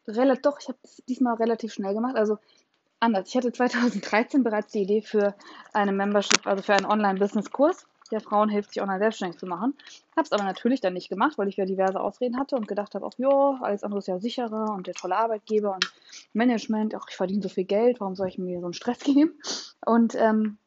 relativ, 0.07 0.43
doch, 0.43 0.59
ich 0.59 0.67
habe 0.67 0.77
es 0.83 1.01
diesmal 1.07 1.35
relativ 1.35 1.73
schnell 1.73 1.93
gemacht. 1.95 2.15
Also 2.15 2.37
anders. 2.99 3.27
Ich 3.27 3.35
hatte 3.35 3.51
2013 3.51 4.43
bereits 4.43 4.71
die 4.71 4.83
Idee 4.83 5.01
für 5.01 5.35
eine 5.73 5.91
Membership, 5.91 6.45
also 6.45 6.61
für 6.61 6.73
einen 6.73 6.85
Online-Business-Kurs 6.85 7.87
der 8.11 8.21
Frauen 8.21 8.49
hilft, 8.49 8.73
sich 8.73 8.81
online 8.81 8.99
selbstständig 8.99 9.39
zu 9.39 9.45
machen. 9.45 9.75
Habe 10.15 10.25
es 10.25 10.31
aber 10.31 10.43
natürlich 10.43 10.81
dann 10.81 10.93
nicht 10.93 11.09
gemacht, 11.09 11.37
weil 11.37 11.47
ich 11.47 11.57
ja 11.57 11.65
diverse 11.65 11.99
Ausreden 11.99 12.37
hatte 12.39 12.55
und 12.55 12.67
gedacht 12.67 12.95
habe, 12.95 13.05
ach 13.05 13.17
jo, 13.17 13.57
alles 13.61 13.83
andere 13.83 13.99
ist 13.99 14.07
ja 14.07 14.19
sicherer 14.19 14.73
und 14.73 14.87
der 14.87 14.93
tolle 14.93 15.17
Arbeitgeber 15.17 15.73
und 15.73 15.91
Management, 16.33 16.95
ach 16.95 17.05
ich 17.09 17.15
verdiene 17.15 17.41
so 17.41 17.49
viel 17.49 17.65
Geld, 17.65 17.99
warum 17.99 18.15
soll 18.15 18.27
ich 18.27 18.37
mir 18.37 18.59
so 18.59 18.65
einen 18.65 18.73
Stress 18.73 18.99
geben? 19.03 19.39
Und 19.85 20.15
ähm, 20.15 20.57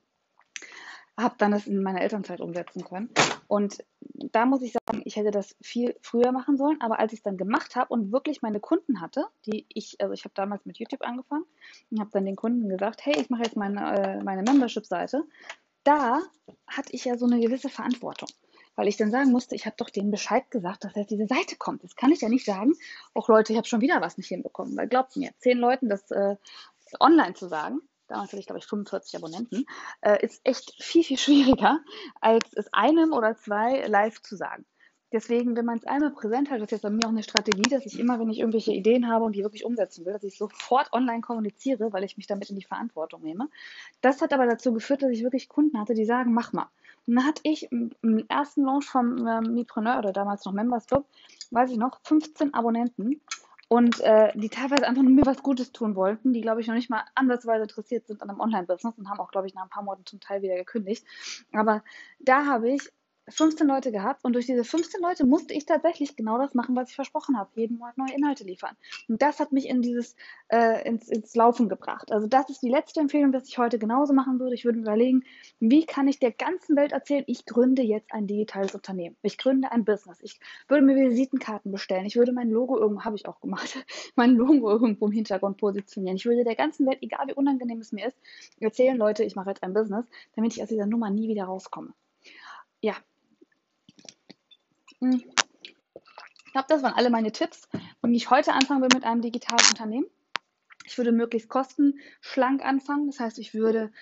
habe 1.18 1.34
dann 1.38 1.52
das 1.52 1.66
in 1.66 1.82
meiner 1.82 2.00
Elternzeit 2.00 2.40
umsetzen 2.40 2.84
können. 2.84 3.10
Und 3.46 3.84
da 4.30 4.46
muss 4.46 4.62
ich 4.62 4.72
sagen, 4.72 5.02
ich 5.04 5.16
hätte 5.16 5.30
das 5.30 5.54
viel 5.60 5.94
früher 6.00 6.32
machen 6.32 6.56
sollen, 6.56 6.80
aber 6.80 6.98
als 6.98 7.12
ich 7.12 7.18
es 7.18 7.22
dann 7.22 7.36
gemacht 7.36 7.76
habe 7.76 7.92
und 7.92 8.12
wirklich 8.12 8.40
meine 8.40 8.60
Kunden 8.60 9.00
hatte, 9.00 9.26
die 9.46 9.66
ich, 9.68 10.00
also 10.00 10.14
ich 10.14 10.24
habe 10.24 10.32
damals 10.34 10.64
mit 10.64 10.78
YouTube 10.78 11.02
angefangen 11.02 11.44
und 11.90 12.00
habe 12.00 12.10
dann 12.12 12.24
den 12.24 12.36
Kunden 12.36 12.68
gesagt, 12.68 13.04
hey, 13.04 13.20
ich 13.20 13.28
mache 13.28 13.42
jetzt 13.42 13.56
meine, 13.56 13.98
äh, 13.98 14.22
meine 14.22 14.42
Membership-Seite 14.42 15.24
da 15.84 16.20
hatte 16.66 16.92
ich 16.92 17.04
ja 17.04 17.16
so 17.16 17.26
eine 17.26 17.40
gewisse 17.40 17.68
Verantwortung. 17.68 18.28
Weil 18.74 18.88
ich 18.88 18.96
dann 18.96 19.10
sagen 19.10 19.30
musste, 19.30 19.54
ich 19.54 19.66
habe 19.66 19.76
doch 19.76 19.90
denen 19.90 20.10
Bescheid 20.10 20.50
gesagt, 20.50 20.84
dass 20.84 20.94
jetzt 20.94 21.10
diese 21.10 21.26
Seite 21.26 21.56
kommt. 21.56 21.84
Das 21.84 21.94
kann 21.94 22.10
ich 22.10 22.22
ja 22.22 22.30
nicht 22.30 22.46
sagen. 22.46 22.72
Auch 23.12 23.28
Leute, 23.28 23.52
ich 23.52 23.58
habe 23.58 23.68
schon 23.68 23.82
wieder 23.82 24.00
was 24.00 24.16
nicht 24.16 24.28
hinbekommen. 24.28 24.76
Weil 24.76 24.88
glaubt 24.88 25.14
mir, 25.16 25.32
zehn 25.38 25.58
Leuten 25.58 25.90
das 25.90 26.10
äh, 26.10 26.36
online 26.98 27.34
zu 27.34 27.48
sagen, 27.48 27.80
damals 28.08 28.30
hatte 28.30 28.40
ich 28.40 28.46
glaube 28.46 28.60
ich 28.60 28.66
45 28.66 29.16
Abonnenten, 29.16 29.66
äh, 30.00 30.24
ist 30.24 30.40
echt 30.44 30.82
viel, 30.82 31.04
viel 31.04 31.18
schwieriger, 31.18 31.80
als 32.20 32.50
es 32.54 32.72
einem 32.72 33.12
oder 33.12 33.36
zwei 33.36 33.86
live 33.86 34.22
zu 34.22 34.36
sagen. 34.36 34.64
Deswegen, 35.12 35.56
wenn 35.56 35.66
man 35.66 35.78
es 35.78 35.86
einmal 35.86 36.10
präsent 36.10 36.50
hat, 36.50 36.58
das 36.58 36.66
ist 36.66 36.70
jetzt 36.72 36.82
bei 36.82 36.90
mir 36.90 37.04
auch 37.04 37.10
eine 37.10 37.22
Strategie, 37.22 37.68
dass 37.68 37.84
ich 37.84 38.00
immer, 38.00 38.18
wenn 38.18 38.30
ich 38.30 38.38
irgendwelche 38.38 38.72
Ideen 38.72 39.08
habe 39.08 39.24
und 39.24 39.36
die 39.36 39.42
wirklich 39.42 39.64
umsetzen 39.64 40.06
will, 40.06 40.12
dass 40.14 40.24
ich 40.24 40.38
sofort 40.38 40.92
online 40.92 41.20
kommuniziere, 41.20 41.92
weil 41.92 42.04
ich 42.04 42.16
mich 42.16 42.26
damit 42.26 42.48
in 42.48 42.56
die 42.56 42.64
Verantwortung 42.64 43.22
nehme. 43.22 43.48
Das 44.00 44.22
hat 44.22 44.32
aber 44.32 44.46
dazu 44.46 44.72
geführt, 44.72 45.02
dass 45.02 45.10
ich 45.10 45.22
wirklich 45.22 45.48
Kunden 45.48 45.78
hatte, 45.78 45.94
die 45.94 46.06
sagen, 46.06 46.32
mach 46.32 46.52
mal. 46.52 46.68
Und 47.06 47.16
dann 47.16 47.26
hatte 47.26 47.42
ich 47.44 47.70
im, 47.70 47.90
ersten 48.28 48.62
Launch 48.62 48.86
vom 48.86 49.26
äh, 49.26 49.40
Mipreneur 49.40 49.98
oder 49.98 50.12
damals 50.12 50.44
noch 50.44 50.52
Members 50.52 50.86
Club, 50.86 51.04
weiß 51.50 51.70
ich 51.70 51.76
noch, 51.76 52.00
15 52.04 52.54
Abonnenten 52.54 53.20
und 53.72 54.00
äh, 54.00 54.32
die 54.34 54.50
teilweise 54.50 54.86
einfach 54.86 55.02
nur 55.02 55.12
mir 55.12 55.26
was 55.26 55.42
Gutes 55.42 55.72
tun 55.72 55.96
wollten, 55.96 56.32
die, 56.32 56.42
glaube 56.42 56.60
ich, 56.60 56.66
noch 56.66 56.74
nicht 56.74 56.90
mal 56.90 57.04
ansatzweise 57.14 57.62
interessiert 57.62 58.06
sind 58.06 58.22
an 58.22 58.28
einem 58.28 58.40
Online-Business 58.40 58.98
und 58.98 59.08
haben 59.08 59.18
auch, 59.18 59.30
glaube 59.30 59.46
ich, 59.46 59.54
nach 59.54 59.62
ein 59.62 59.70
paar 59.70 59.82
Monaten 59.82 60.04
zum 60.04 60.20
Teil 60.20 60.42
wieder 60.42 60.56
gekündigt. 60.56 61.06
Aber 61.52 61.82
da 62.18 62.44
habe 62.44 62.70
ich 62.70 62.92
15 63.28 63.66
Leute 63.66 63.92
gehabt 63.92 64.24
und 64.24 64.32
durch 64.32 64.46
diese 64.46 64.64
15 64.64 65.00
Leute 65.00 65.24
musste 65.24 65.54
ich 65.54 65.64
tatsächlich 65.64 66.16
genau 66.16 66.38
das 66.38 66.54
machen, 66.54 66.74
was 66.74 66.90
ich 66.90 66.94
versprochen 66.94 67.38
habe, 67.38 67.50
jeden 67.54 67.78
Monat 67.78 67.96
neue 67.96 68.12
Inhalte 68.14 68.44
liefern. 68.44 68.76
Und 69.08 69.22
das 69.22 69.38
hat 69.38 69.52
mich 69.52 69.68
in 69.68 69.80
dieses, 69.80 70.16
äh, 70.48 70.86
ins, 70.88 71.08
ins 71.08 71.34
Laufen 71.36 71.68
gebracht. 71.68 72.10
Also 72.10 72.26
das 72.26 72.50
ist 72.50 72.62
die 72.62 72.68
letzte 72.68 73.00
Empfehlung, 73.00 73.32
dass 73.32 73.48
ich 73.48 73.58
heute 73.58 73.78
genauso 73.78 74.12
machen 74.12 74.40
würde. 74.40 74.54
Ich 74.54 74.64
würde 74.64 74.78
mir 74.78 74.84
überlegen, 74.84 75.22
wie 75.60 75.86
kann 75.86 76.08
ich 76.08 76.18
der 76.18 76.32
ganzen 76.32 76.76
Welt 76.76 76.92
erzählen, 76.92 77.24
ich 77.26 77.46
gründe 77.46 77.82
jetzt 77.82 78.12
ein 78.12 78.26
digitales 78.26 78.74
Unternehmen. 78.74 79.16
Ich 79.22 79.38
gründe 79.38 79.70
ein 79.70 79.84
Business. 79.84 80.18
Ich 80.22 80.40
würde 80.68 80.84
mir 80.84 80.96
Visitenkarten 80.96 81.70
bestellen. 81.70 82.06
Ich 82.06 82.16
würde 82.16 82.32
mein 82.32 82.50
Logo 82.50 82.78
irgendwo, 82.78 83.04
habe 83.04 83.16
ich 83.16 83.26
auch 83.26 83.40
gemacht, 83.40 83.84
mein 84.16 84.34
Logo 84.34 84.70
irgendwo 84.70 85.06
im 85.06 85.12
Hintergrund 85.12 85.58
positionieren. 85.58 86.16
Ich 86.16 86.26
würde 86.26 86.44
der 86.44 86.56
ganzen 86.56 86.86
Welt, 86.86 86.98
egal 87.02 87.28
wie 87.28 87.34
unangenehm 87.34 87.78
es 87.78 87.92
mir 87.92 88.06
ist, 88.06 88.16
erzählen, 88.60 88.96
Leute, 88.96 89.24
ich 89.24 89.36
mache 89.36 89.50
jetzt 89.50 89.62
ein 89.62 89.74
Business, 89.74 90.06
damit 90.34 90.56
ich 90.56 90.62
aus 90.62 90.68
dieser 90.68 90.86
Nummer 90.86 91.10
nie 91.10 91.28
wieder 91.28 91.44
rauskomme. 91.44 91.92
Ja. 92.80 92.94
Ich 95.02 96.52
glaube, 96.52 96.66
das 96.68 96.82
waren 96.82 96.94
alle 96.94 97.10
meine 97.10 97.32
Tipps, 97.32 97.68
wie 98.02 98.16
ich 98.16 98.30
heute 98.30 98.52
anfangen 98.52 98.82
will 98.82 98.90
mit 98.94 99.04
einem 99.04 99.20
digitalen 99.20 99.66
Unternehmen. 99.68 100.06
Ich 100.84 100.96
würde 100.98 101.12
möglichst 101.12 101.48
kostenschlank 101.48 102.64
anfangen. 102.64 103.06
Das 103.06 103.20
heißt, 103.20 103.38
ich 103.38 103.54
würde 103.54 103.92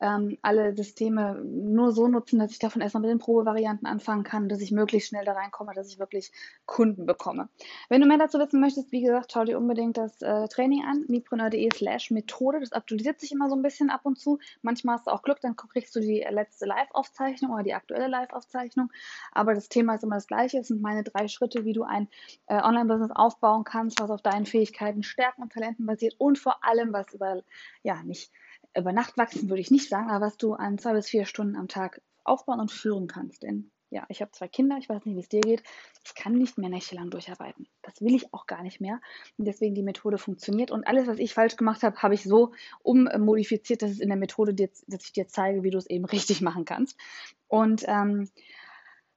ähm, 0.00 0.38
alle 0.42 0.74
Systeme 0.76 1.34
nur 1.44 1.92
so 1.92 2.08
nutzen, 2.08 2.38
dass 2.38 2.52
ich 2.52 2.58
davon 2.58 2.82
erstmal 2.82 3.02
mit 3.02 3.10
den 3.10 3.18
Probevarianten 3.18 3.86
anfangen 3.86 4.22
kann, 4.22 4.48
dass 4.48 4.60
ich 4.60 4.70
möglichst 4.70 5.08
schnell 5.08 5.24
da 5.24 5.32
reinkomme, 5.32 5.72
dass 5.74 5.88
ich 5.88 5.98
wirklich 5.98 6.32
Kunden 6.66 7.06
bekomme. 7.06 7.48
Wenn 7.88 8.00
du 8.00 8.06
mehr 8.06 8.18
dazu 8.18 8.38
wissen 8.38 8.60
möchtest, 8.60 8.92
wie 8.92 9.02
gesagt, 9.02 9.32
schau 9.32 9.44
dir 9.44 9.58
unbedingt 9.58 9.96
das 9.96 10.20
äh, 10.22 10.46
Training 10.48 10.84
an, 10.84 11.04
mipreneur.de 11.08 11.68
slash 11.74 12.10
Methode. 12.10 12.60
Das 12.60 12.72
aktualisiert 12.72 13.20
sich 13.20 13.32
immer 13.32 13.48
so 13.48 13.56
ein 13.56 13.62
bisschen 13.62 13.90
ab 13.90 14.02
und 14.04 14.18
zu. 14.18 14.38
Manchmal 14.62 14.96
hast 14.96 15.06
du 15.06 15.10
auch 15.10 15.22
Glück, 15.22 15.40
dann 15.40 15.56
kriegst 15.56 15.94
du 15.96 16.00
die 16.00 16.24
letzte 16.30 16.66
Live-Aufzeichnung 16.66 17.52
oder 17.52 17.62
die 17.62 17.74
aktuelle 17.74 18.08
Live-Aufzeichnung. 18.08 18.90
Aber 19.32 19.54
das 19.54 19.68
Thema 19.68 19.94
ist 19.94 20.04
immer 20.04 20.16
das 20.16 20.26
gleiche. 20.26 20.58
Es 20.58 20.68
sind 20.68 20.80
meine 20.80 21.02
drei 21.02 21.28
Schritte, 21.28 21.64
wie 21.64 21.72
du 21.72 21.82
ein 21.82 22.08
äh, 22.46 22.62
Online-Business 22.62 23.10
aufbauen 23.12 23.64
kannst, 23.64 24.00
was 24.00 24.10
auf 24.10 24.22
deinen 24.22 24.46
Fähigkeiten, 24.46 25.02
Stärken 25.02 25.42
und 25.42 25.52
Talenten 25.52 25.86
basiert 25.86 26.14
und 26.18 26.38
vor 26.38 26.64
allem, 26.64 26.92
was 26.92 27.12
über, 27.12 27.42
ja, 27.82 28.02
nicht 28.02 28.30
über 28.76 28.92
Nacht 28.92 29.16
wachsen 29.16 29.48
würde 29.48 29.60
ich 29.60 29.70
nicht 29.70 29.88
sagen, 29.88 30.10
aber 30.10 30.26
was 30.26 30.36
du 30.36 30.54
an 30.54 30.78
zwei 30.78 30.92
bis 30.92 31.08
vier 31.08 31.24
Stunden 31.24 31.56
am 31.56 31.68
Tag 31.68 32.00
aufbauen 32.24 32.60
und 32.60 32.70
führen 32.70 33.06
kannst. 33.06 33.42
Denn 33.42 33.70
ja, 33.90 34.04
ich 34.08 34.20
habe 34.20 34.30
zwei 34.32 34.48
Kinder, 34.48 34.76
ich 34.78 34.88
weiß 34.88 35.04
nicht, 35.04 35.16
wie 35.16 35.20
es 35.20 35.28
dir 35.28 35.40
geht. 35.40 35.62
Ich 36.04 36.14
kann 36.14 36.34
nicht 36.34 36.58
mehr 36.58 36.68
nächtelang 36.68 37.10
durcharbeiten. 37.10 37.66
Das 37.82 38.00
will 38.02 38.14
ich 38.14 38.32
auch 38.34 38.46
gar 38.46 38.62
nicht 38.62 38.80
mehr. 38.80 39.00
Und 39.38 39.46
deswegen 39.46 39.74
die 39.74 39.82
Methode 39.82 40.18
funktioniert. 40.18 40.70
Und 40.70 40.86
alles, 40.86 41.06
was 41.06 41.18
ich 41.18 41.32
falsch 41.32 41.56
gemacht 41.56 41.82
habe, 41.82 41.96
habe 42.02 42.14
ich 42.14 42.22
so 42.22 42.52
ummodifiziert, 42.82 43.80
dass 43.82 43.90
es 43.90 44.00
in 44.00 44.08
der 44.08 44.18
Methode, 44.18 44.54
dass 44.54 45.04
ich 45.04 45.12
dir 45.12 45.26
zeige, 45.26 45.62
wie 45.62 45.70
du 45.70 45.78
es 45.78 45.88
eben 45.88 46.04
richtig 46.04 46.42
machen 46.42 46.64
kannst. 46.66 46.98
Und 47.46 47.84
ähm, 47.86 48.28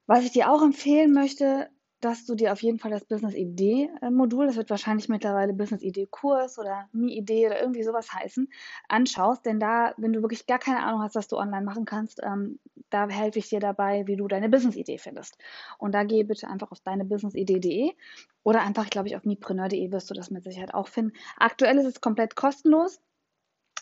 was 0.08 0.24
ich 0.24 0.32
dir 0.32 0.50
auch 0.50 0.62
empfehlen 0.62 1.14
möchte, 1.14 1.70
dass 2.02 2.26
du 2.26 2.36
dir 2.36 2.52
auf 2.52 2.62
jeden 2.62 2.80
Fall 2.80 2.92
das 2.92 3.06
Business-Idee-Modul, 3.06 4.48
das 4.48 4.56
wird 4.56 4.70
wahrscheinlich 4.70 5.08
mittlerweile 5.08 5.54
Business-Idee-Kurs 5.54 6.58
oder 6.60 6.90
Mi-Idee 6.92 7.46
oder 7.48 7.62
irgendwie 7.62 7.84
sowas 7.84 8.12
heißen, 8.12 8.50
anschaust. 8.90 9.46
Denn 9.46 9.60
da, 9.60 9.94
wenn 9.98 10.12
du 10.12 10.22
wirklich 10.22 10.48
gar 10.48 10.60
keine 10.60 10.84
Ahnung 10.84 11.02
hast, 11.02 11.16
was 11.16 11.28
du 11.28 11.38
online 11.38 11.66
machen 11.66 11.86
kannst, 11.86 12.20
ähm, 12.24 12.60
da 12.90 13.08
helfe 13.08 13.40
ich 13.40 13.50
dir 13.50 13.60
dabei, 13.60 14.08
wie 14.08 14.18
du 14.18 14.28
deine 14.28 14.50
Business-Idee 14.50 14.98
findest. 14.98 15.38
Und 15.78 15.94
da 15.94 16.04
gehe 16.04 16.26
bitte 16.26 16.48
einfach 16.48 16.72
auf 16.72 16.82
deine 16.82 17.06
Business-Idee.de 17.06 17.92
oder 18.44 18.62
einfach, 18.62 18.90
glaube 18.90 19.08
ich, 19.08 19.16
auf 19.16 19.24
mipreneur.de 19.24 19.92
wirst 19.92 20.10
du 20.10 20.14
das 20.14 20.32
mit 20.32 20.44
Sicherheit 20.44 20.74
auch 20.74 20.88
finden. 20.88 21.14
Aktuell 21.38 21.78
ist 21.78 21.86
es 21.86 22.02
komplett 22.02 22.36
kostenlos. 22.36 23.00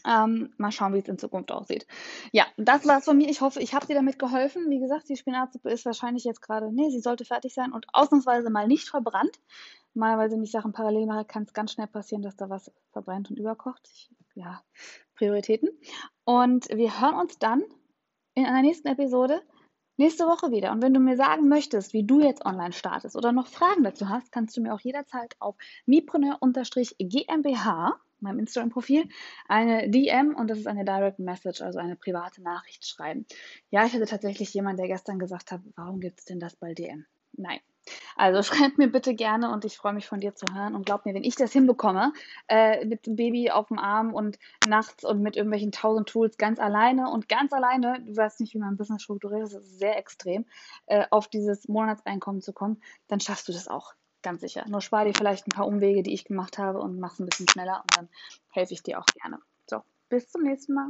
Ähm, 0.07 0.53
mal 0.57 0.71
schauen, 0.71 0.93
wie 0.93 0.99
es 0.99 1.07
in 1.07 1.17
Zukunft 1.17 1.51
aussieht. 1.51 1.85
Ja, 2.31 2.45
das 2.57 2.87
war's 2.87 3.05
von 3.05 3.17
mir. 3.17 3.29
Ich 3.29 3.41
hoffe, 3.41 3.61
ich 3.61 3.73
habe 3.73 3.85
dir 3.85 3.95
damit 3.95 4.19
geholfen. 4.19 4.69
Wie 4.69 4.79
gesagt, 4.79 5.09
die 5.09 5.17
Spinatsuppe 5.17 5.69
ist 5.69 5.85
wahrscheinlich 5.85 6.23
jetzt 6.23 6.41
gerade, 6.41 6.71
nee, 6.71 6.89
sie 6.89 6.99
sollte 6.99 7.25
fertig 7.25 7.53
sein 7.53 7.71
und 7.71 7.87
ausnahmsweise 7.93 8.49
mal 8.49 8.67
nicht 8.67 8.89
verbrannt. 8.89 9.39
Normalerweise, 9.93 10.35
wenn 10.35 10.43
ich 10.43 10.51
Sachen 10.51 10.71
parallel 10.71 11.05
mache, 11.05 11.25
kann 11.25 11.43
es 11.43 11.53
ganz 11.53 11.73
schnell 11.73 11.87
passieren, 11.87 12.21
dass 12.21 12.35
da 12.35 12.49
was 12.49 12.71
verbrennt 12.91 13.29
und 13.29 13.39
überkocht. 13.39 13.89
Ich, 13.91 14.09
ja, 14.35 14.61
Prioritäten. 15.15 15.69
Und 16.23 16.69
wir 16.69 17.01
hören 17.01 17.15
uns 17.15 17.39
dann 17.39 17.63
in 18.35 18.45
einer 18.45 18.61
nächsten 18.61 18.87
Episode 18.87 19.41
nächste 19.97 20.25
Woche 20.25 20.51
wieder. 20.51 20.71
Und 20.71 20.81
wenn 20.81 20.93
du 20.93 21.01
mir 21.01 21.17
sagen 21.17 21.49
möchtest, 21.49 21.93
wie 21.93 22.05
du 22.05 22.21
jetzt 22.21 22.45
online 22.45 22.71
startest 22.71 23.17
oder 23.17 23.33
noch 23.33 23.47
Fragen 23.47 23.83
dazu 23.83 24.07
hast, 24.07 24.31
kannst 24.31 24.55
du 24.55 24.61
mir 24.61 24.73
auch 24.73 24.79
jederzeit 24.79 25.35
auf 25.39 25.57
mipreneur-gmbh 25.85 27.99
meinem 28.21 28.39
Instagram-Profil, 28.39 29.07
eine 29.47 29.89
DM 29.89 30.35
und 30.35 30.49
das 30.49 30.59
ist 30.59 30.67
eine 30.67 30.85
Direct 30.85 31.19
Message, 31.19 31.61
also 31.61 31.79
eine 31.79 31.95
private 31.95 32.41
Nachricht 32.41 32.85
schreiben. 32.87 33.25
Ja, 33.71 33.85
ich 33.85 33.93
hatte 33.93 34.05
tatsächlich 34.05 34.53
jemanden, 34.53 34.77
der 34.77 34.87
gestern 34.87 35.19
gesagt 35.19 35.51
hat, 35.51 35.61
warum 35.75 35.99
gibt 35.99 36.19
es 36.19 36.25
denn 36.25 36.39
das 36.39 36.55
bei 36.55 36.73
DM? 36.73 37.05
Nein. 37.33 37.59
Also 38.15 38.43
schreib 38.43 38.77
mir 38.77 38.91
bitte 38.91 39.15
gerne 39.15 39.51
und 39.51 39.65
ich 39.65 39.77
freue 39.77 39.93
mich 39.93 40.07
von 40.07 40.19
dir 40.19 40.35
zu 40.35 40.45
hören. 40.53 40.75
Und 40.75 40.85
glaub 40.85 41.05
mir, 41.05 41.13
wenn 41.13 41.23
ich 41.23 41.35
das 41.35 41.51
hinbekomme, 41.51 42.13
äh, 42.47 42.85
mit 42.85 43.05
dem 43.05 43.15
Baby 43.15 43.51
auf 43.51 43.67
dem 43.67 43.79
Arm 43.79 44.13
und 44.13 44.37
nachts 44.67 45.03
und 45.03 45.21
mit 45.21 45.35
irgendwelchen 45.35 45.71
tausend 45.71 46.09
Tools 46.09 46.37
ganz 46.37 46.59
alleine 46.59 47.09
und 47.09 47.29
ganz 47.29 47.53
alleine, 47.53 48.01
du 48.05 48.15
weißt 48.15 48.39
nicht, 48.41 48.53
wie 48.53 48.59
mein 48.59 48.77
Business 48.77 49.01
strukturiert 49.01 49.43
ist, 49.43 49.55
das 49.55 49.63
ist 49.63 49.79
sehr 49.79 49.97
extrem, 49.97 50.45
äh, 50.87 51.05
auf 51.09 51.27
dieses 51.27 51.67
Monatseinkommen 51.67 52.41
zu 52.41 52.53
kommen, 52.53 52.81
dann 53.07 53.19
schaffst 53.19 53.47
du 53.47 53.51
das 53.51 53.67
auch. 53.67 53.93
Ganz 54.21 54.41
sicher. 54.41 54.65
Nur 54.67 54.81
spar 54.81 55.05
dir 55.05 55.13
vielleicht 55.13 55.47
ein 55.47 55.51
paar 55.51 55.67
Umwege, 55.67 56.03
die 56.03 56.13
ich 56.13 56.25
gemacht 56.25 56.57
habe 56.57 56.79
und 56.79 56.99
mach 56.99 57.13
es 57.13 57.19
ein 57.19 57.25
bisschen 57.25 57.47
schneller 57.49 57.81
und 57.81 57.95
dann 57.97 58.09
helfe 58.49 58.73
ich 58.73 58.83
dir 58.83 58.99
auch 58.99 59.05
gerne. 59.05 59.39
So, 59.69 59.83
bis 60.09 60.29
zum 60.29 60.43
nächsten 60.43 60.73
Mal. 60.73 60.89